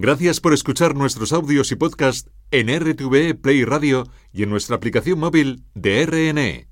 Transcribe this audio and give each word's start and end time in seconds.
Gracias 0.00 0.38
por 0.38 0.54
escuchar 0.54 0.94
nuestros 0.94 1.32
audios 1.32 1.72
y 1.72 1.74
podcast 1.74 2.28
en 2.52 2.68
RTV 2.68 3.34
Play 3.34 3.64
Radio 3.64 4.06
y 4.32 4.44
en 4.44 4.50
nuestra 4.50 4.76
aplicación 4.76 5.18
móvil 5.18 5.64
de 5.74 6.06
RNE. 6.06 6.68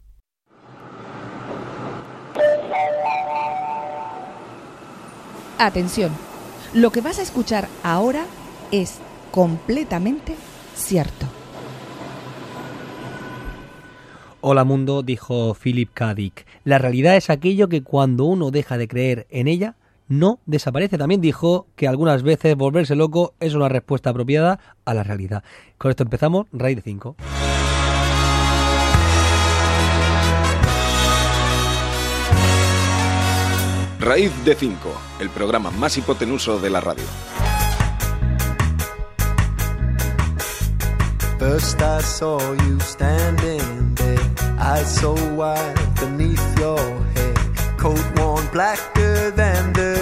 Atención, 5.59 6.13
lo 6.73 6.93
que 6.93 7.01
vas 7.01 7.19
a 7.19 7.23
escuchar 7.23 7.67
ahora 7.83 8.27
es 8.71 9.01
completamente 9.33 10.37
cierto. 10.77 11.27
Hola 14.41 14.63
mundo, 14.63 15.03
dijo 15.03 15.57
Philip 15.61 15.91
K. 15.93 16.15
Dick. 16.15 16.47
La 16.63 16.79
realidad 16.79 17.17
es 17.17 17.29
aquello 17.29 17.69
que 17.69 17.83
cuando 17.83 18.25
uno 18.25 18.53
deja 18.53 18.79
de 18.79 18.87
creer 18.87 19.27
en 19.31 19.49
ella, 19.49 19.75
no 20.09 20.41
desaparece. 20.47 20.99
También 20.99 21.21
dijo 21.21 21.67
que 21.77 21.89
algunas 21.89 22.23
veces 22.23 22.57
volverse 22.57 22.95
loco 22.95 23.35
es 23.41 23.55
una 23.55 23.69
respuesta 23.69 24.11
apropiada 24.11 24.59
a 24.85 24.95
la 24.95 25.03
realidad. 25.03 25.43
Con 25.79 25.91
esto 25.91 26.03
empezamos, 26.03 26.47
Raíz 26.53 26.77
de 26.77 26.83
5. 26.83 27.17
Raíz 34.01 34.31
de 34.45 34.55
5, 34.55 34.77
el 35.21 35.31
programa 35.31 35.71
más 35.71 35.97
hipotenuso 35.97 36.61
de 36.61 36.71
la 36.71 36.81
radio. 36.81 37.05
First 41.39 41.83
I 41.83 42.01
saw 42.03 42.39
you 42.39 42.79
standing 42.81 43.95
there, 43.95 44.19
eyes 44.59 44.89
so 44.89 45.15
wide 45.35 45.75
beneath 46.01 46.59
your 46.59 46.79
head, 47.15 47.37
coat 47.79 48.01
worn 48.17 48.47
blacker 48.53 49.33
than 49.33 49.73
the 49.73 49.96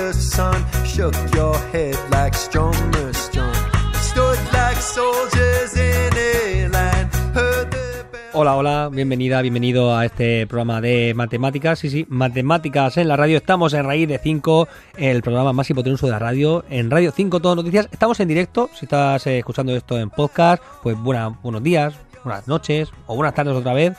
Hola, 8.35 8.57
hola, 8.57 8.91
bienvenida, 8.93 9.41
bienvenido 9.41 9.97
a 9.97 10.05
este 10.05 10.47
programa 10.47 10.83
de 10.83 11.15
matemáticas. 11.15 11.79
Sí, 11.79 11.89
sí, 11.89 12.05
matemáticas 12.11 12.99
en 12.99 13.09
la 13.09 13.17
radio. 13.17 13.39
Estamos 13.39 13.73
en 13.73 13.85
Raíz 13.87 14.07
de 14.07 14.19
5, 14.19 14.69
el 14.99 15.23
programa 15.23 15.55
más 15.55 15.71
hipotenuso 15.71 16.05
de 16.05 16.13
la 16.13 16.19
radio. 16.19 16.67
En 16.69 16.91
Radio 16.91 17.11
5 17.11 17.41
Todo 17.41 17.57
Noticias. 17.57 17.89
Estamos 17.91 18.21
en 18.21 18.29
directo. 18.29 18.69
Si 18.75 18.85
estás 18.85 19.27
eh, 19.27 19.39
escuchando 19.39 19.75
esto 19.75 19.99
en 19.99 20.11
podcast, 20.11 20.63
pues 20.83 20.99
buena, 20.99 21.29
buenos 21.43 21.63
días, 21.63 21.95
buenas 22.25 22.47
noches 22.47 22.91
o 23.07 23.17
buenas 23.17 23.35
tardes 23.35 23.55
otra 23.55 23.73
vez. 23.73 23.97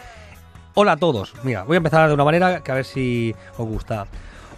Hola 0.75 0.91
a 0.91 0.97
todos. 0.97 1.33
Mira, 1.43 1.63
voy 1.63 1.75
a 1.75 1.77
empezar 1.77 2.07
de 2.07 2.13
una 2.13 2.25
manera 2.25 2.61
que 2.61 2.71
a 2.71 2.75
ver 2.75 2.85
si 2.85 3.33
os 3.57 3.67
gusta. 3.67 4.05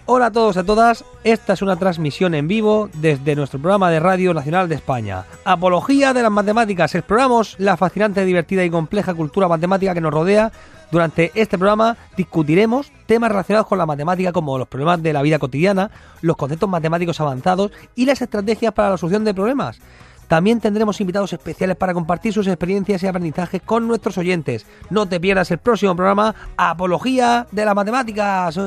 Hola 0.09 0.27
a 0.27 0.31
todos 0.31 0.55
y 0.55 0.59
a 0.59 0.63
todas, 0.63 1.03
esta 1.25 1.51
es 1.51 1.61
una 1.61 1.75
transmisión 1.75 2.33
en 2.33 2.47
vivo 2.47 2.89
desde 2.93 3.35
nuestro 3.35 3.59
programa 3.59 3.91
de 3.91 3.99
Radio 3.99 4.33
Nacional 4.33 4.69
de 4.69 4.75
España. 4.75 5.25
Apología 5.43 6.13
de 6.13 6.23
las 6.23 6.31
matemáticas, 6.31 6.95
exploramos 6.95 7.57
la 7.59 7.75
fascinante, 7.75 8.23
divertida 8.23 8.63
y 8.63 8.69
compleja 8.69 9.13
cultura 9.13 9.49
matemática 9.49 9.93
que 9.93 9.99
nos 9.99 10.13
rodea. 10.13 10.53
Durante 10.91 11.33
este 11.35 11.57
programa 11.57 11.97
discutiremos 12.15 12.89
temas 13.05 13.31
relacionados 13.31 13.67
con 13.67 13.79
la 13.79 13.85
matemática 13.85 14.31
como 14.31 14.57
los 14.57 14.69
problemas 14.69 15.03
de 15.03 15.11
la 15.11 15.21
vida 15.21 15.39
cotidiana, 15.39 15.91
los 16.21 16.37
conceptos 16.37 16.69
matemáticos 16.69 17.19
avanzados 17.19 17.73
y 17.93 18.05
las 18.05 18.21
estrategias 18.21 18.71
para 18.71 18.91
la 18.91 18.97
solución 18.97 19.25
de 19.25 19.33
problemas. 19.33 19.81
También 20.29 20.61
tendremos 20.61 21.01
invitados 21.01 21.33
especiales 21.33 21.75
para 21.75 21.93
compartir 21.93 22.31
sus 22.31 22.47
experiencias 22.47 23.03
y 23.03 23.07
aprendizajes 23.07 23.61
con 23.61 23.89
nuestros 23.89 24.17
oyentes. 24.17 24.65
No 24.89 25.05
te 25.05 25.19
pierdas 25.19 25.51
el 25.51 25.57
próximo 25.57 25.97
programa 25.97 26.33
Apología 26.55 27.45
de 27.51 27.65
las 27.65 27.75
Matemáticas. 27.75 28.57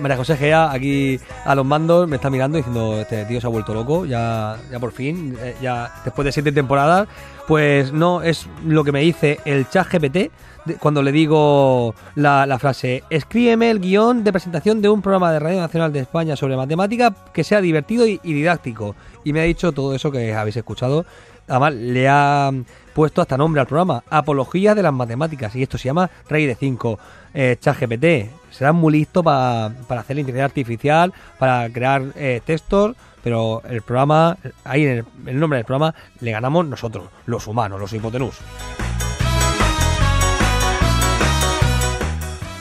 María 0.00 0.16
José 0.16 0.36
Gea, 0.36 0.72
aquí 0.72 1.20
a 1.44 1.54
los 1.54 1.64
mandos, 1.64 2.08
me 2.08 2.16
está 2.16 2.28
mirando 2.28 2.56
diciendo, 2.56 3.00
este 3.00 3.24
tío 3.24 3.40
se 3.40 3.46
ha 3.46 3.50
vuelto 3.50 3.72
loco, 3.72 4.04
ya, 4.04 4.56
ya 4.70 4.80
por 4.80 4.90
fin, 4.90 5.36
eh, 5.40 5.54
ya 5.62 5.92
después 6.04 6.24
de 6.24 6.32
siete 6.32 6.50
temporadas, 6.50 7.08
pues 7.46 7.92
no, 7.92 8.20
es 8.22 8.48
lo 8.64 8.82
que 8.82 8.90
me 8.90 9.00
dice 9.00 9.38
el 9.44 9.68
chat 9.68 9.86
GPT 9.88 10.32
cuando 10.78 11.02
le 11.02 11.12
digo 11.12 11.94
la, 12.14 12.46
la 12.46 12.58
frase, 12.58 13.02
escríbeme 13.10 13.70
el 13.70 13.80
guion 13.80 14.22
de 14.22 14.32
presentación 14.32 14.80
de 14.80 14.88
un 14.88 15.02
programa 15.02 15.32
de 15.32 15.40
Radio 15.40 15.60
Nacional 15.60 15.92
de 15.92 16.00
España 16.00 16.36
sobre 16.36 16.56
matemática 16.56 17.14
que 17.32 17.44
sea 17.44 17.60
divertido 17.60 18.06
y, 18.06 18.20
y 18.22 18.32
didáctico. 18.32 18.94
Y 19.24 19.32
me 19.32 19.40
ha 19.40 19.44
dicho 19.44 19.72
todo 19.72 19.94
eso 19.94 20.10
que 20.10 20.34
habéis 20.34 20.56
escuchado. 20.56 21.04
Además, 21.48 21.74
le 21.74 22.08
ha 22.08 22.50
puesto 22.94 23.20
hasta 23.22 23.36
nombre 23.36 23.60
al 23.60 23.66
programa, 23.66 24.02
Apología 24.10 24.74
de 24.74 24.82
las 24.82 24.92
Matemáticas, 24.92 25.54
y 25.56 25.62
esto 25.62 25.78
se 25.78 25.84
llama 25.88 26.10
Rey 26.28 26.46
de 26.46 26.54
5. 26.54 26.98
Eh, 27.34 27.56
ChatGPT, 27.60 28.30
será 28.50 28.72
muy 28.72 28.92
listo 28.92 29.22
pa- 29.22 29.72
para 29.88 30.02
hacer 30.02 30.16
la 30.16 30.20
inteligencia 30.20 30.44
artificial, 30.44 31.12
para 31.38 31.68
crear 31.70 32.02
eh, 32.16 32.40
textos, 32.44 32.94
pero 33.24 33.62
el 33.68 33.82
programa, 33.82 34.36
ahí 34.64 34.84
en 34.84 34.90
el, 34.98 35.04
el 35.26 35.40
nombre 35.40 35.56
del 35.58 35.64
programa, 35.64 35.94
le 36.20 36.30
ganamos 36.32 36.66
nosotros, 36.66 37.04
los 37.26 37.46
humanos, 37.46 37.80
los 37.80 37.92
hipotenús. 37.92 38.36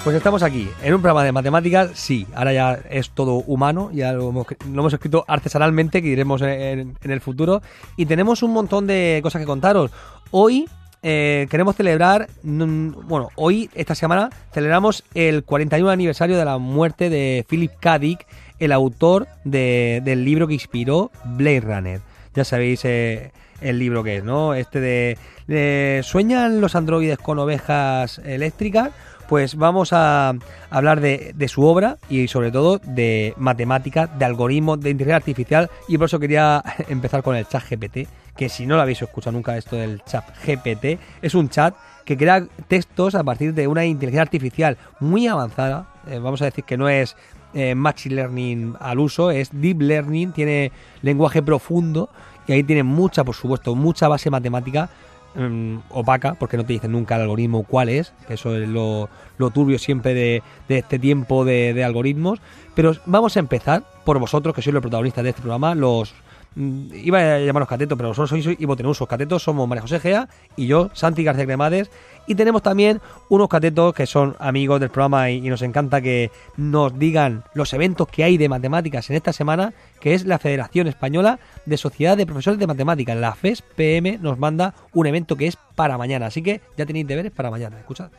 Pues 0.03 0.15
estamos 0.15 0.41
aquí, 0.41 0.67
en 0.81 0.95
un 0.95 1.01
programa 1.01 1.23
de 1.23 1.31
matemáticas, 1.31 1.91
sí, 1.93 2.25
ahora 2.33 2.51
ya 2.53 2.79
es 2.89 3.11
todo 3.11 3.35
humano, 3.45 3.91
ya 3.93 4.13
lo 4.13 4.29
hemos, 4.29 4.47
lo 4.71 4.79
hemos 4.81 4.93
escrito 4.93 5.23
artesanalmente, 5.27 6.01
que 6.01 6.07
diremos 6.07 6.41
en, 6.41 6.95
en 7.03 7.11
el 7.11 7.21
futuro, 7.21 7.61
y 7.97 8.07
tenemos 8.07 8.41
un 8.41 8.51
montón 8.51 8.87
de 8.87 9.19
cosas 9.21 9.41
que 9.41 9.45
contaros. 9.45 9.91
Hoy 10.31 10.65
eh, 11.03 11.45
queremos 11.51 11.75
celebrar, 11.75 12.29
mm, 12.41 13.07
bueno, 13.07 13.29
hoy, 13.35 13.69
esta 13.75 13.93
semana, 13.93 14.31
celebramos 14.51 15.03
el 15.13 15.43
41 15.43 15.91
aniversario 15.91 16.35
de 16.35 16.45
la 16.45 16.57
muerte 16.57 17.11
de 17.11 17.45
Philip 17.47 17.71
K. 17.79 17.99
Dick, 17.99 18.25
el 18.57 18.71
autor 18.71 19.27
de- 19.43 20.01
del 20.03 20.25
libro 20.25 20.47
que 20.47 20.55
inspiró 20.55 21.11
Blade 21.25 21.61
Runner. 21.61 22.01
Ya 22.33 22.43
sabéis 22.43 22.81
eh, 22.85 23.31
el 23.61 23.77
libro 23.77 24.03
que 24.03 24.17
es, 24.17 24.23
¿no? 24.23 24.55
Este 24.55 24.79
de, 24.79 25.17
de 25.47 26.01
¿Sueñan 26.03 26.59
los 26.59 26.75
androides 26.75 27.19
con 27.19 27.37
ovejas 27.37 28.19
eléctricas? 28.25 28.89
Pues 29.31 29.55
vamos 29.55 29.93
a 29.93 30.33
hablar 30.69 30.99
de, 30.99 31.47
su 31.47 31.63
obra 31.63 31.97
y 32.09 32.27
sobre 32.27 32.51
todo 32.51 32.79
de 32.79 33.33
matemáticas, 33.37 34.09
de 34.19 34.25
algoritmos, 34.25 34.81
de 34.81 34.89
inteligencia 34.89 35.15
artificial. 35.15 35.69
Y 35.87 35.97
por 35.97 36.07
eso 36.07 36.19
quería 36.19 36.61
empezar 36.89 37.23
con 37.23 37.37
el 37.37 37.47
chat 37.47 37.63
GPT, 37.63 38.09
que 38.35 38.49
si 38.49 38.65
no 38.65 38.75
lo 38.75 38.81
habéis 38.81 39.01
escuchado 39.01 39.31
nunca 39.31 39.55
esto 39.55 39.77
del 39.77 40.03
chat 40.03 40.25
GPT, 40.45 40.99
es 41.21 41.33
un 41.33 41.47
chat 41.47 41.73
que 42.03 42.17
crea 42.17 42.45
textos 42.67 43.15
a 43.15 43.23
partir 43.23 43.53
de 43.53 43.67
una 43.67 43.85
inteligencia 43.85 44.23
artificial 44.23 44.77
muy 44.99 45.27
avanzada, 45.27 45.87
eh, 46.09 46.19
vamos 46.19 46.41
a 46.41 46.45
decir 46.45 46.65
que 46.65 46.75
no 46.75 46.89
es 46.89 47.15
eh, 47.53 47.73
Machine 47.73 48.15
Learning 48.15 48.75
al 48.81 48.99
uso, 48.99 49.31
es 49.31 49.49
Deep 49.53 49.79
Learning, 49.79 50.33
tiene 50.33 50.73
lenguaje 51.03 51.41
profundo 51.41 52.09
y 52.47 52.51
ahí 52.51 52.63
tiene 52.63 52.83
mucha, 52.83 53.23
por 53.23 53.35
supuesto, 53.35 53.75
mucha 53.75 54.09
base 54.09 54.29
matemática 54.29 54.89
mm, 55.35 55.77
opaca, 55.89 56.35
porque 56.35 56.57
no 56.57 56.65
te 56.65 56.73
dicen 56.73 56.91
nunca 56.91 57.15
el 57.15 57.21
algoritmo 57.21 57.63
cuál 57.63 57.89
es, 57.89 58.13
eso 58.29 58.55
es 58.55 58.67
lo, 58.67 59.09
lo 59.37 59.49
turbio 59.49 59.79
siempre 59.79 60.13
de, 60.13 60.43
de 60.67 60.77
este 60.79 60.99
tiempo 60.99 61.45
de, 61.45 61.73
de 61.73 61.83
algoritmos. 61.83 62.39
Pero 62.75 62.93
vamos 63.05 63.35
a 63.35 63.39
empezar 63.39 63.83
por 64.05 64.17
vosotros, 64.19 64.55
que 64.55 64.61
sois 64.61 64.73
los 64.73 64.81
protagonistas 64.81 65.23
de 65.23 65.29
este 65.31 65.41
programa, 65.41 65.75
los... 65.75 66.13
mm, 66.55 66.93
Iba 67.03 67.19
a 67.19 67.39
llamaros 67.39 67.67
catetos, 67.67 67.97
pero 67.97 68.09
vosotros 68.09 68.29
sois 68.29 68.59
hipotenusos. 68.59 69.07
Catetos 69.07 69.43
somos 69.43 69.67
María 69.67 69.81
José 69.81 69.99
Gea 69.99 70.27
y 70.55 70.67
yo, 70.67 70.89
Santi 70.93 71.23
García 71.23 71.45
Cremades. 71.45 71.91
Y 72.27 72.35
tenemos 72.35 72.61
también 72.61 73.01
unos 73.29 73.49
catetos 73.49 73.93
que 73.93 74.05
son 74.05 74.35
amigos 74.39 74.79
del 74.79 74.89
programa 74.89 75.29
y, 75.29 75.41
nos 75.41 75.61
encanta 75.61 76.01
que 76.01 76.31
nos 76.57 76.97
digan 76.97 77.43
los 77.53 77.73
eventos 77.73 78.07
que 78.07 78.23
hay 78.23 78.37
de 78.37 78.47
matemáticas 78.47 79.09
en 79.09 79.15
esta 79.15 79.33
semana, 79.33 79.73
que 79.99 80.13
es 80.13 80.25
la 80.25 80.39
Federación 80.39 80.87
Española 80.87 81.39
de 81.65 81.77
Sociedad 81.77 82.15
de 82.15 82.25
Profesores 82.25 82.59
de 82.59 82.67
Matemáticas. 82.67 83.17
La 83.17 83.33
FES 83.33 83.63
PM 83.75 84.19
nos 84.19 84.37
manda 84.37 84.73
un 84.93 85.07
evento 85.07 85.35
que 85.35 85.47
es 85.47 85.57
para 85.75 85.97
mañana, 85.97 86.27
así 86.27 86.41
que 86.41 86.61
ya 86.77 86.85
tenéis 86.85 87.07
deberes 87.07 87.31
para 87.31 87.51
mañana. 87.51 87.79
Escuchad. 87.79 88.09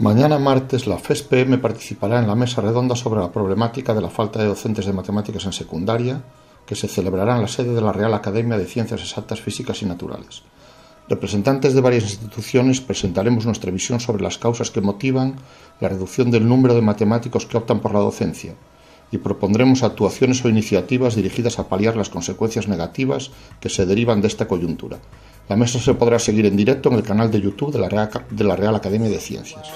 Mañana 0.00 0.38
martes 0.38 0.86
la 0.86 0.96
FESPM 0.96 1.60
participará 1.60 2.20
en 2.20 2.26
la 2.26 2.34
mesa 2.34 2.62
redonda 2.62 2.96
sobre 2.96 3.20
la 3.20 3.30
problemática 3.30 3.92
de 3.92 4.00
la 4.00 4.08
falta 4.08 4.38
de 4.38 4.46
docentes 4.46 4.86
de 4.86 4.94
matemáticas 4.94 5.44
en 5.44 5.52
secundaria, 5.52 6.22
que 6.64 6.74
se 6.74 6.88
celebrará 6.88 7.36
en 7.36 7.42
la 7.42 7.48
sede 7.48 7.74
de 7.74 7.82
la 7.82 7.92
Real 7.92 8.14
Academia 8.14 8.56
de 8.56 8.64
Ciencias 8.64 9.02
Exactas, 9.02 9.42
Físicas 9.42 9.82
y 9.82 9.84
Naturales. 9.84 10.42
Representantes 11.10 11.74
de 11.74 11.80
varias 11.80 12.04
instituciones 12.04 12.80
presentaremos 12.80 13.44
nuestra 13.44 13.72
visión 13.72 13.98
sobre 13.98 14.22
las 14.22 14.38
causas 14.38 14.70
que 14.70 14.80
motivan 14.80 15.34
la 15.80 15.88
reducción 15.88 16.30
del 16.30 16.46
número 16.46 16.72
de 16.72 16.82
matemáticos 16.82 17.46
que 17.46 17.56
optan 17.56 17.80
por 17.80 17.92
la 17.92 17.98
docencia 17.98 18.54
y 19.10 19.18
propondremos 19.18 19.82
actuaciones 19.82 20.44
o 20.44 20.48
iniciativas 20.48 21.16
dirigidas 21.16 21.58
a 21.58 21.68
paliar 21.68 21.96
las 21.96 22.10
consecuencias 22.10 22.68
negativas 22.68 23.32
que 23.58 23.68
se 23.68 23.86
derivan 23.86 24.20
de 24.20 24.28
esta 24.28 24.46
coyuntura. 24.46 25.00
La 25.48 25.56
mesa 25.56 25.80
se 25.80 25.94
podrá 25.94 26.20
seguir 26.20 26.46
en 26.46 26.56
directo 26.56 26.90
en 26.90 26.94
el 26.94 27.02
canal 27.02 27.28
de 27.28 27.40
YouTube 27.40 27.72
de 27.72 28.44
la 28.44 28.54
Real, 28.54 28.76
Academia 28.76 29.10
de 29.10 29.18
Ciencias. 29.18 29.68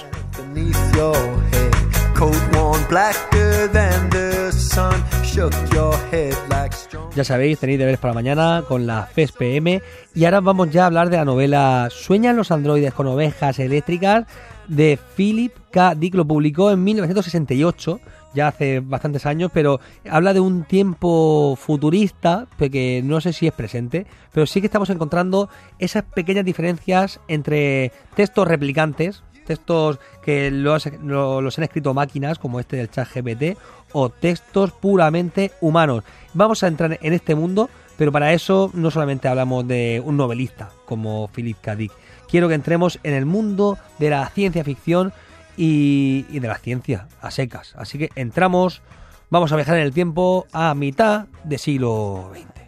Ya 7.17 7.25
sabéis, 7.25 7.59
tenéis 7.59 7.79
deberes 7.79 7.99
para 8.01 8.15
mañana 8.15 8.63
con 8.69 8.87
la 8.87 9.07
FESPM. 9.07 9.81
Y 10.15 10.25
ahora 10.25 10.41
vamos 10.41 10.71
ya 10.71 10.85
a 10.85 10.87
hablar 10.87 11.11
de 11.11 11.17
la 11.17 11.25
novela 11.25 11.89
¿Sueñan 11.91 12.37
los 12.37 12.51
androides 12.51 12.95
con 12.95 13.07
ovejas 13.07 13.59
eléctricas? 13.59 14.27
de 14.69 14.99
Philip 15.17 15.53
K. 15.71 15.95
Dick. 15.95 16.15
Lo 16.15 16.25
publicó 16.25 16.71
en 16.71 16.83
1968, 16.85 18.01
ya 18.35 18.49
hace 18.49 18.81
bastantes 18.81 19.27
años, 19.27 19.51
pero 19.53 19.79
habla 20.09 20.33
de 20.33 20.41
un 20.41 20.65
tiempo 20.65 21.55
futurista, 21.61 22.47
que 22.59 23.03
no 23.05 23.21
sé 23.21 23.35
si 23.35 23.47
es 23.47 23.53
presente, 23.53 24.07
pero 24.33 24.47
sí 24.47 24.61
que 24.61 24.67
estamos 24.69 24.89
encontrando 24.89 25.51
esas 25.79 26.05
pequeñas 26.05 26.47
diferencias 26.47 27.21
entre 27.29 27.93
textos 28.17 28.49
replicantes, 28.49 29.23
textos 29.47 29.99
que 30.23 30.51
los, 30.51 30.89
lo- 31.03 31.43
los 31.43 31.59
han 31.59 31.65
escrito 31.65 31.93
máquinas, 31.93 32.39
como 32.39 32.59
este 32.59 32.77
del 32.79 32.91
chat 32.91 33.07
GPT, 33.15 33.59
o 33.95 34.11
textos 34.11 34.73
puramente 34.73 35.53
humanos. 35.63 36.05
Vamos 36.35 36.63
a 36.63 36.67
entrar 36.67 36.99
en 37.01 37.13
este 37.15 37.35
mundo, 37.35 37.71
pero 37.97 38.13
para 38.13 38.35
eso 38.35 38.71
no 38.75 38.91
solamente 38.91 39.29
hablamos 39.29 39.67
de 39.67 40.03
un 40.05 40.19
novelista 40.19 40.71
como 40.85 41.29
Philip 41.29 41.57
K. 41.63 41.77
Dick. 41.77 41.93
Quiero 42.29 42.49
que 42.49 42.55
entremos 42.55 42.99
en 43.05 43.15
el 43.15 43.25
mundo 43.25 43.79
de 43.99 44.11
la 44.11 44.29
ciencia 44.29 44.65
ficción 44.65 45.13
y, 45.57 46.27
y 46.29 46.41
de 46.41 46.49
la 46.49 46.59
ciencia 46.59 47.09
a 47.23 47.31
secas. 47.31 47.75
Así 47.77 47.97
que 47.97 48.11
entramos, 48.17 48.83
vamos 49.31 49.53
a 49.53 49.57
viajar 49.57 49.77
en 49.77 49.83
el 49.85 49.95
tiempo 49.95 50.47
a 50.53 50.75
mitad 50.75 51.27
de 51.45 51.59
siglo 51.59 52.33
XX. 52.35 52.64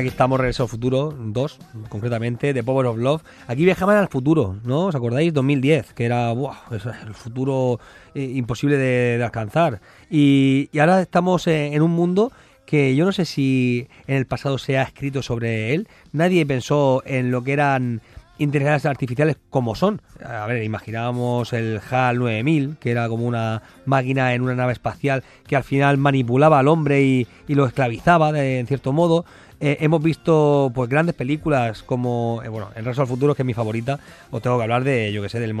Aquí 0.00 0.08
estamos, 0.08 0.40
Regreso 0.40 0.62
al 0.62 0.70
Futuro 0.70 1.14
2, 1.14 1.58
concretamente, 1.90 2.54
de 2.54 2.64
Power 2.64 2.86
of 2.86 2.96
Love. 2.96 3.22
Aquí 3.48 3.66
viajaban 3.66 3.98
al 3.98 4.08
futuro, 4.08 4.56
¿no? 4.64 4.86
¿Os 4.86 4.94
acordáis? 4.94 5.34
2010, 5.34 5.92
que 5.92 6.06
era 6.06 6.32
el 6.32 7.12
futuro 7.12 7.78
eh, 8.14 8.22
imposible 8.22 8.78
de, 8.78 9.22
alcanzar. 9.22 9.82
Y, 10.08 10.70
ahora 10.80 11.02
estamos 11.02 11.46
en 11.48 11.82
un 11.82 11.90
mundo 11.90 12.32
que 12.64 12.96
yo 12.96 13.04
no 13.04 13.12
sé 13.12 13.26
si 13.26 13.88
en 14.06 14.16
el 14.16 14.24
pasado 14.24 14.56
se 14.56 14.78
ha 14.78 14.82
escrito 14.84 15.20
sobre 15.20 15.74
él. 15.74 15.86
Nadie 16.12 16.46
pensó 16.46 17.02
en 17.04 17.30
lo 17.30 17.44
que 17.44 17.52
eran 17.52 18.00
inteligencias 18.38 18.86
artificiales 18.86 19.36
como 19.50 19.74
son. 19.74 20.00
A 20.24 20.46
ver, 20.46 20.64
imaginábamos 20.64 21.52
el 21.52 21.78
HAL 21.90 22.18
9000, 22.20 22.78
que 22.80 22.90
era 22.90 23.06
como 23.06 23.26
una 23.26 23.60
máquina 23.84 24.32
en 24.32 24.40
una 24.40 24.54
nave 24.54 24.72
espacial 24.72 25.22
que 25.46 25.56
al 25.56 25.64
final 25.64 25.98
manipulaba 25.98 26.58
al 26.58 26.68
hombre 26.68 27.02
y, 27.02 27.26
y 27.46 27.54
lo 27.54 27.66
esclavizaba 27.66 28.32
de, 28.32 28.60
en 28.60 28.66
cierto 28.66 28.94
modo. 28.94 29.26
Eh, 29.62 29.76
hemos 29.80 30.02
visto 30.02 30.72
pues 30.74 30.88
grandes 30.88 31.14
películas 31.14 31.82
como, 31.82 32.40
eh, 32.42 32.48
bueno, 32.48 32.68
El 32.70 32.84
Regreso 32.84 33.02
al 33.02 33.08
Futuro, 33.08 33.34
que 33.34 33.42
es 33.42 33.46
mi 33.46 33.52
favorita. 33.52 34.00
Os 34.30 34.40
tengo 34.40 34.56
que 34.56 34.62
hablar 34.62 34.84
de, 34.84 35.12
yo 35.12 35.22
que 35.22 35.28
sé, 35.28 35.38
del 35.38 35.54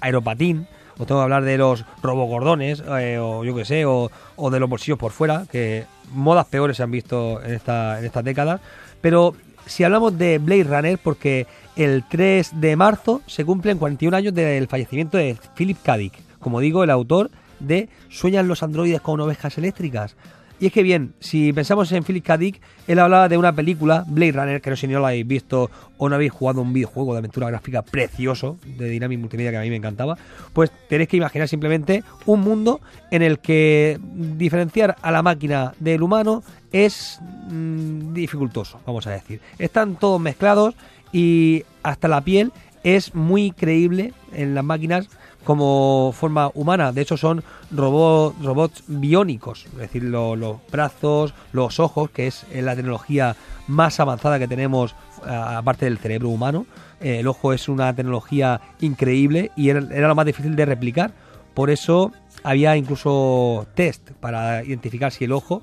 aeropatín. 0.00 0.66
Os 0.98 1.06
tengo 1.06 1.20
que 1.20 1.24
hablar 1.24 1.44
de 1.44 1.58
los 1.58 1.84
robogordones, 2.02 2.82
eh, 2.98 3.18
o 3.20 3.44
yo 3.44 3.54
que 3.54 3.64
sé, 3.64 3.84
o, 3.84 4.10
o 4.34 4.50
de 4.50 4.58
los 4.58 4.68
bolsillos 4.68 4.98
por 4.98 5.12
fuera, 5.12 5.44
que 5.50 5.84
modas 6.12 6.46
peores 6.46 6.76
se 6.76 6.82
han 6.82 6.90
visto 6.90 7.40
en, 7.44 7.54
esta, 7.54 7.98
en 7.98 8.06
estas 8.06 8.24
décadas. 8.24 8.60
Pero 9.00 9.34
si 9.66 9.84
hablamos 9.84 10.18
de 10.18 10.38
Blade 10.38 10.64
Runner, 10.64 10.98
porque 10.98 11.46
el 11.76 12.04
3 12.08 12.60
de 12.60 12.76
marzo 12.76 13.20
se 13.26 13.44
cumplen 13.44 13.78
41 13.78 14.16
años 14.16 14.34
del 14.34 14.66
fallecimiento 14.66 15.18
de 15.18 15.36
Philip 15.54 15.78
K. 15.82 15.96
Dick, 15.98 16.14
como 16.40 16.60
digo, 16.60 16.82
el 16.82 16.90
autor 16.90 17.30
de 17.60 17.88
Sueñan 18.08 18.48
los 18.48 18.62
androides 18.62 19.00
con 19.00 19.20
ovejas 19.20 19.58
eléctricas. 19.58 20.16
Y 20.58 20.66
es 20.66 20.72
que 20.72 20.82
bien, 20.82 21.12
si 21.20 21.52
pensamos 21.52 21.92
en 21.92 22.02
Philip 22.02 22.24
K. 22.24 22.38
Dick, 22.38 22.60
él 22.86 22.98
hablaba 22.98 23.28
de 23.28 23.36
una 23.36 23.54
película, 23.54 24.04
Blade 24.06 24.32
Runner, 24.32 24.60
que 24.62 24.70
no 24.70 24.76
sé 24.76 24.86
si 24.86 24.92
no 24.92 25.00
la 25.00 25.08
habéis 25.08 25.26
visto 25.26 25.70
o 25.98 26.08
no 26.08 26.14
habéis 26.14 26.32
jugado 26.32 26.62
un 26.62 26.72
videojuego 26.72 27.12
de 27.12 27.18
aventura 27.18 27.48
gráfica 27.48 27.82
precioso 27.82 28.58
de 28.64 28.88
Dynamic 28.88 29.18
Multimedia 29.18 29.50
que 29.50 29.58
a 29.58 29.60
mí 29.60 29.70
me 29.70 29.76
encantaba, 29.76 30.16
pues 30.54 30.70
tenéis 30.88 31.10
que 31.10 31.18
imaginar 31.18 31.48
simplemente 31.48 32.02
un 32.24 32.40
mundo 32.40 32.80
en 33.10 33.22
el 33.22 33.38
que 33.38 33.98
diferenciar 34.14 34.96
a 35.02 35.10
la 35.10 35.22
máquina 35.22 35.74
del 35.78 36.02
humano 36.02 36.42
es 36.72 37.20
mm, 37.50 38.14
dificultoso, 38.14 38.80
vamos 38.86 39.06
a 39.06 39.10
decir. 39.10 39.40
Están 39.58 39.96
todos 39.96 40.20
mezclados 40.20 40.74
y 41.12 41.64
hasta 41.82 42.08
la 42.08 42.22
piel 42.22 42.50
es 42.82 43.14
muy 43.14 43.50
creíble 43.50 44.12
en 44.32 44.54
las 44.54 44.64
máquinas 44.64 45.08
como 45.46 46.12
forma 46.12 46.50
humana. 46.54 46.92
De 46.92 47.00
hecho, 47.00 47.16
son 47.16 47.42
robo- 47.74 48.34
robots 48.42 48.82
biónicos, 48.88 49.64
es 49.66 49.76
decir, 49.78 50.02
lo- 50.02 50.36
los 50.36 50.56
brazos, 50.70 51.32
los 51.52 51.80
ojos, 51.80 52.10
que 52.10 52.26
es 52.26 52.44
la 52.52 52.76
tecnología 52.76 53.34
más 53.68 53.98
avanzada 54.00 54.38
que 54.38 54.46
tenemos, 54.48 54.94
aparte 55.24 55.86
del 55.86 55.96
cerebro 55.98 56.28
humano. 56.28 56.66
Eh, 57.00 57.20
el 57.20 57.26
ojo 57.28 57.52
es 57.52 57.68
una 57.68 57.94
tecnología 57.94 58.60
increíble 58.80 59.50
y 59.56 59.70
era, 59.70 59.80
era 59.94 60.08
lo 60.08 60.14
más 60.14 60.26
difícil 60.26 60.54
de 60.56 60.64
replicar. 60.66 61.12
Por 61.54 61.70
eso 61.70 62.12
había 62.42 62.76
incluso 62.76 63.66
test 63.74 64.10
para 64.20 64.62
identificar 64.64 65.10
si 65.12 65.24
el 65.24 65.32
ojo, 65.32 65.62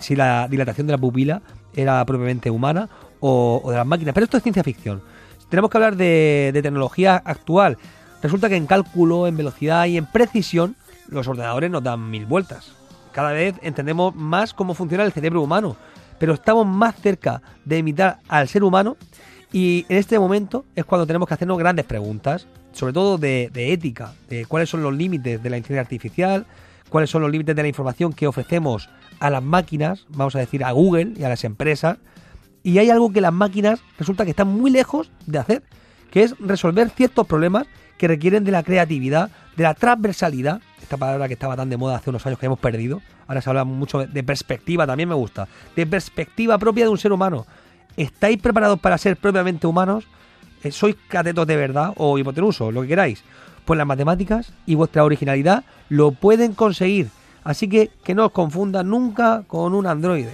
si 0.00 0.16
la 0.16 0.48
dilatación 0.48 0.86
de 0.86 0.92
la 0.92 0.98
pupila 0.98 1.42
era 1.74 2.04
propiamente 2.04 2.50
humana 2.50 2.88
o, 3.20 3.60
o 3.64 3.70
de 3.70 3.76
las 3.76 3.86
máquinas. 3.86 4.14
Pero 4.14 4.24
esto 4.24 4.36
es 4.36 4.42
ciencia 4.42 4.64
ficción. 4.64 5.02
Tenemos 5.48 5.70
que 5.70 5.78
hablar 5.78 5.96
de, 5.96 6.50
de 6.52 6.60
tecnología 6.62 7.16
actual. 7.24 7.78
Resulta 8.22 8.48
que 8.48 8.56
en 8.56 8.66
cálculo, 8.66 9.26
en 9.26 9.36
velocidad 9.36 9.86
y 9.86 9.96
en 9.96 10.06
precisión, 10.06 10.76
los 11.08 11.28
ordenadores 11.28 11.70
nos 11.70 11.82
dan 11.82 12.10
mil 12.10 12.26
vueltas. 12.26 12.72
Cada 13.12 13.32
vez 13.32 13.54
entendemos 13.62 14.14
más 14.14 14.52
cómo 14.54 14.74
funciona 14.74 15.04
el 15.04 15.12
cerebro 15.12 15.42
humano, 15.42 15.76
pero 16.18 16.34
estamos 16.34 16.66
más 16.66 16.96
cerca 16.96 17.42
de 17.64 17.78
imitar 17.78 18.18
al 18.28 18.48
ser 18.48 18.64
humano 18.64 18.96
y 19.52 19.86
en 19.88 19.96
este 19.96 20.18
momento 20.18 20.64
es 20.74 20.84
cuando 20.84 21.06
tenemos 21.06 21.26
que 21.26 21.34
hacernos 21.34 21.58
grandes 21.58 21.86
preguntas, 21.86 22.46
sobre 22.72 22.92
todo 22.92 23.18
de, 23.18 23.50
ética, 23.54 24.12
de 24.28 24.44
cuáles 24.46 24.68
son 24.68 24.82
los 24.82 24.94
límites 24.94 25.42
de 25.42 25.50
la 25.50 25.56
inteligencia 25.56 25.80
artificial, 25.80 26.46
cuáles 26.88 27.10
son 27.10 27.22
los 27.22 27.30
límites 27.30 27.56
de 27.56 27.62
la 27.62 27.68
información 27.68 28.12
que 28.12 28.26
ofrecemos 28.26 28.90
a 29.20 29.30
las 29.30 29.42
máquinas, 29.42 30.06
vamos 30.10 30.36
a 30.36 30.40
decir 30.40 30.64
a 30.64 30.72
Google 30.72 31.14
y 31.16 31.24
a 31.24 31.28
las 31.28 31.44
empresas, 31.44 31.98
y 32.62 32.78
hay 32.78 32.90
algo 32.90 33.12
que 33.12 33.20
las 33.20 33.32
máquinas 33.32 33.80
resulta 33.98 34.24
que 34.24 34.30
están 34.30 34.48
muy 34.48 34.70
lejos 34.70 35.10
de 35.26 35.38
hacer, 35.38 35.62
que 36.10 36.24
es 36.24 36.38
resolver 36.38 36.90
ciertos 36.90 37.26
problemas 37.26 37.66
que 37.98 38.08
requieren 38.08 38.44
de 38.44 38.52
la 38.52 38.62
creatividad, 38.62 39.30
de 39.56 39.64
la 39.64 39.74
transversalidad, 39.74 40.60
esta 40.80 40.96
palabra 40.96 41.26
que 41.26 41.34
estaba 41.34 41.56
tan 41.56 41.68
de 41.68 41.76
moda 41.76 41.96
hace 41.96 42.10
unos 42.10 42.24
años 42.24 42.38
que 42.38 42.46
hemos 42.46 42.58
perdido, 42.58 43.02
ahora 43.26 43.42
se 43.42 43.50
habla 43.50 43.64
mucho 43.64 44.06
de 44.06 44.22
perspectiva, 44.22 44.86
también 44.86 45.08
me 45.08 45.14
gusta, 45.14 45.48
de 45.76 45.86
perspectiva 45.86 46.56
propia 46.56 46.84
de 46.84 46.90
un 46.90 46.98
ser 46.98 47.12
humano. 47.12 47.44
¿Estáis 47.96 48.38
preparados 48.38 48.78
para 48.78 48.96
ser 48.96 49.16
propiamente 49.16 49.66
humanos? 49.66 50.06
Eh, 50.62 50.70
¿Sois 50.70 50.96
catetos 51.08 51.46
de 51.46 51.56
verdad 51.56 51.92
o 51.96 52.16
hipotenusos, 52.18 52.72
lo 52.72 52.82
que 52.82 52.88
queráis? 52.88 53.22
Pues 53.64 53.76
las 53.76 53.86
matemáticas 53.86 54.52
y 54.64 54.76
vuestra 54.76 55.04
originalidad 55.04 55.64
lo 55.88 56.12
pueden 56.12 56.54
conseguir. 56.54 57.10
Así 57.44 57.68
que 57.68 57.90
que 58.04 58.14
no 58.14 58.26
os 58.26 58.32
confundan 58.32 58.88
nunca 58.88 59.42
con 59.46 59.74
un 59.74 59.86
androide. 59.86 60.32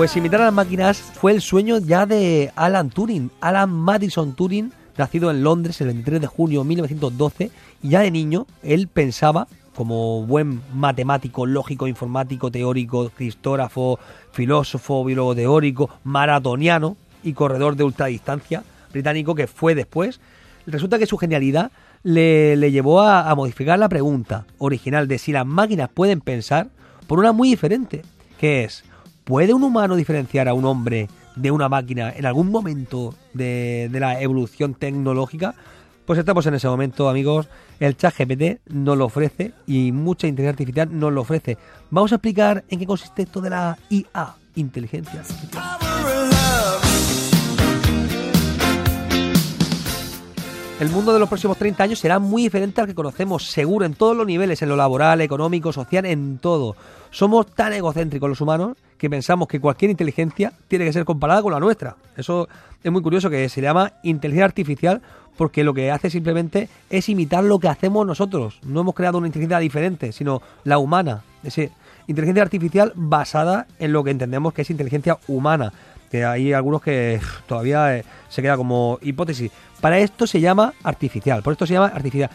Pues 0.00 0.16
imitar 0.16 0.40
a 0.40 0.46
las 0.46 0.54
máquinas 0.54 0.98
fue 0.98 1.32
el 1.32 1.42
sueño 1.42 1.76
ya 1.76 2.06
de 2.06 2.50
Alan 2.56 2.88
Turing, 2.88 3.30
Alan 3.42 3.68
Madison 3.68 4.32
Turing, 4.32 4.72
nacido 4.96 5.30
en 5.30 5.44
Londres 5.44 5.78
el 5.82 5.88
23 5.88 6.22
de 6.22 6.26
junio 6.26 6.62
de 6.62 6.68
1912, 6.68 7.50
y 7.82 7.88
ya 7.90 8.00
de 8.00 8.10
niño 8.10 8.46
él 8.62 8.88
pensaba, 8.88 9.46
como 9.74 10.24
buen 10.24 10.62
matemático, 10.72 11.44
lógico, 11.44 11.86
informático, 11.86 12.50
teórico, 12.50 13.10
cristógrafo, 13.10 13.98
filósofo, 14.32 15.04
biólogo 15.04 15.34
teórico, 15.34 15.90
maratoniano 16.02 16.96
y 17.22 17.34
corredor 17.34 17.76
de 17.76 17.84
ultradistancia 17.84 18.64
británico 18.90 19.34
que 19.34 19.48
fue 19.48 19.74
después, 19.74 20.18
resulta 20.66 20.98
que 20.98 21.04
su 21.04 21.18
genialidad 21.18 21.72
le, 22.04 22.56
le 22.56 22.72
llevó 22.72 23.02
a, 23.02 23.30
a 23.30 23.34
modificar 23.34 23.78
la 23.78 23.90
pregunta 23.90 24.46
original 24.56 25.08
de 25.08 25.18
si 25.18 25.32
las 25.32 25.44
máquinas 25.44 25.90
pueden 25.92 26.22
pensar 26.22 26.68
por 27.06 27.18
una 27.18 27.32
muy 27.32 27.50
diferente, 27.50 28.00
que 28.38 28.64
es, 28.64 28.82
¿puede 29.30 29.54
un 29.54 29.62
humano 29.62 29.94
diferenciar 29.94 30.48
a 30.48 30.54
un 30.54 30.64
hombre 30.64 31.08
de 31.36 31.52
una 31.52 31.68
máquina 31.68 32.12
en 32.16 32.26
algún 32.26 32.50
momento 32.50 33.14
de, 33.32 33.88
la 33.92 34.20
evolución 34.20 34.74
tecnológica? 34.74 35.54
Pues 36.04 36.18
estamos 36.18 36.44
en 36.46 36.54
ese 36.54 36.66
momento, 36.66 37.08
amigos. 37.08 37.46
El 37.78 37.96
chat 37.96 38.12
GPT 38.18 38.58
nos 38.72 38.98
lo 38.98 39.04
ofrece 39.04 39.52
y 39.68 39.92
mucha 39.92 40.26
inteligencia 40.26 40.50
artificial 40.50 40.98
nos 40.98 41.12
lo 41.12 41.20
ofrece. 41.20 41.58
Vamos 41.90 42.10
a 42.10 42.16
explicar 42.16 42.64
en 42.68 42.80
qué 42.80 42.86
consiste 42.86 43.22
esto 43.22 43.40
de 43.40 43.50
la 43.50 43.78
IA, 43.88 44.34
inteligencia 44.56 45.22
el 50.80 50.88
mundo 50.88 51.12
de 51.12 51.18
los 51.18 51.28
próximos 51.28 51.58
30 51.58 51.84
años 51.84 51.98
será 51.98 52.18
muy 52.18 52.42
diferente 52.42 52.80
al 52.80 52.86
que 52.86 52.94
conocemos, 52.94 53.46
seguro, 53.46 53.84
en 53.84 53.92
todos 53.92 54.16
los 54.16 54.26
niveles, 54.26 54.62
en 54.62 54.70
lo 54.70 54.76
laboral, 54.76 55.20
económico, 55.20 55.74
social, 55.74 56.06
en 56.06 56.38
todo. 56.38 56.74
Somos 57.10 57.46
tan 57.46 57.74
egocéntricos 57.74 58.30
los 58.30 58.40
humanos 58.40 58.78
que 59.00 59.08
pensamos 59.08 59.48
que 59.48 59.58
cualquier 59.58 59.90
inteligencia 59.90 60.52
tiene 60.68 60.84
que 60.84 60.92
ser 60.92 61.06
comparada 61.06 61.40
con 61.40 61.52
la 61.52 61.58
nuestra. 61.58 61.96
Eso 62.18 62.50
es 62.84 62.92
muy 62.92 63.00
curioso 63.00 63.30
que 63.30 63.48
se 63.48 63.62
llama 63.62 63.94
inteligencia 64.02 64.44
artificial 64.44 65.00
porque 65.38 65.64
lo 65.64 65.72
que 65.72 65.90
hace 65.90 66.10
simplemente 66.10 66.68
es 66.90 67.08
imitar 67.08 67.42
lo 67.42 67.58
que 67.58 67.68
hacemos 67.68 68.06
nosotros. 68.06 68.60
No 68.62 68.82
hemos 68.82 68.94
creado 68.94 69.16
una 69.16 69.26
inteligencia 69.26 69.58
diferente, 69.58 70.12
sino 70.12 70.42
la 70.64 70.76
humana. 70.76 71.22
Es 71.38 71.54
decir, 71.54 71.70
inteligencia 72.08 72.42
artificial 72.42 72.92
basada 72.94 73.66
en 73.78 73.94
lo 73.94 74.04
que 74.04 74.10
entendemos 74.10 74.52
que 74.52 74.60
es 74.62 74.70
inteligencia 74.70 75.16
humana. 75.28 75.72
Que 76.10 76.26
hay 76.26 76.52
algunos 76.52 76.82
que 76.82 77.20
todavía 77.46 77.96
eh, 77.96 78.04
se 78.28 78.42
queda 78.42 78.58
como 78.58 78.98
hipótesis. 79.00 79.50
Para 79.80 79.98
esto 79.98 80.26
se 80.26 80.42
llama 80.42 80.74
artificial. 80.82 81.42
Por 81.42 81.54
esto 81.54 81.66
se 81.66 81.72
llama 81.72 81.86
artificial. 81.86 82.28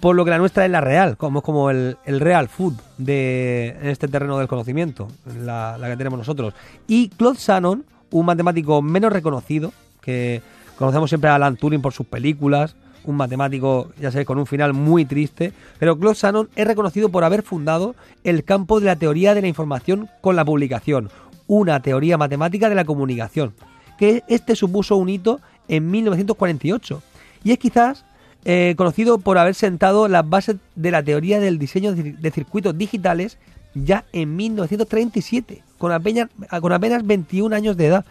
Por 0.00 0.14
lo 0.14 0.24
que 0.24 0.30
la 0.30 0.38
nuestra 0.38 0.64
es 0.64 0.70
la 0.70 0.80
real, 0.80 1.16
como 1.16 1.40
es 1.40 1.44
como 1.44 1.70
el, 1.70 1.96
el 2.04 2.20
real 2.20 2.48
food 2.48 2.74
de 2.98 3.76
en 3.80 3.88
este 3.88 4.06
terreno 4.06 4.38
del 4.38 4.46
conocimiento, 4.46 5.08
la, 5.44 5.76
la 5.76 5.88
que 5.88 5.96
tenemos 5.96 6.18
nosotros. 6.18 6.54
Y 6.86 7.08
Claude 7.08 7.38
Shannon, 7.38 7.84
un 8.10 8.26
matemático 8.26 8.80
menos 8.80 9.12
reconocido, 9.12 9.72
que 10.00 10.40
conocemos 10.78 11.10
siempre 11.10 11.30
a 11.30 11.34
Alan 11.34 11.56
Turing 11.56 11.82
por 11.82 11.92
sus 11.92 12.06
películas, 12.06 12.76
un 13.04 13.16
matemático, 13.16 13.90
ya 13.98 14.10
sabéis, 14.10 14.26
con 14.26 14.38
un 14.38 14.46
final 14.46 14.72
muy 14.72 15.04
triste, 15.04 15.52
pero 15.78 15.98
Claude 15.98 16.14
Shannon 16.14 16.48
es 16.54 16.66
reconocido 16.66 17.08
por 17.08 17.24
haber 17.24 17.42
fundado 17.42 17.94
el 18.22 18.44
campo 18.44 18.80
de 18.80 18.86
la 18.86 18.96
teoría 18.96 19.34
de 19.34 19.40
la 19.40 19.48
información 19.48 20.08
con 20.20 20.36
la 20.36 20.44
publicación, 20.44 21.10
una 21.46 21.80
teoría 21.80 22.18
matemática 22.18 22.68
de 22.68 22.74
la 22.74 22.84
comunicación, 22.84 23.54
que 23.98 24.22
este 24.28 24.54
supuso 24.54 24.96
un 24.96 25.08
hito 25.08 25.40
en 25.66 25.90
1948 25.90 27.02
y 27.44 27.52
es 27.52 27.58
quizás 27.58 28.04
eh, 28.44 28.74
conocido 28.76 29.18
por 29.18 29.38
haber 29.38 29.54
sentado 29.54 30.08
las 30.08 30.28
bases 30.28 30.56
de 30.74 30.90
la 30.90 31.02
teoría 31.02 31.40
del 31.40 31.58
diseño 31.58 31.92
de 31.94 32.30
circuitos 32.30 32.76
digitales 32.78 33.38
ya 33.74 34.04
en 34.12 34.34
1937, 34.36 35.62
con 35.76 35.92
apenas, 35.92 36.28
con 36.60 36.72
apenas 36.72 37.06
21 37.06 37.54
años 37.54 37.76
de 37.76 37.86
edad. 37.86 38.04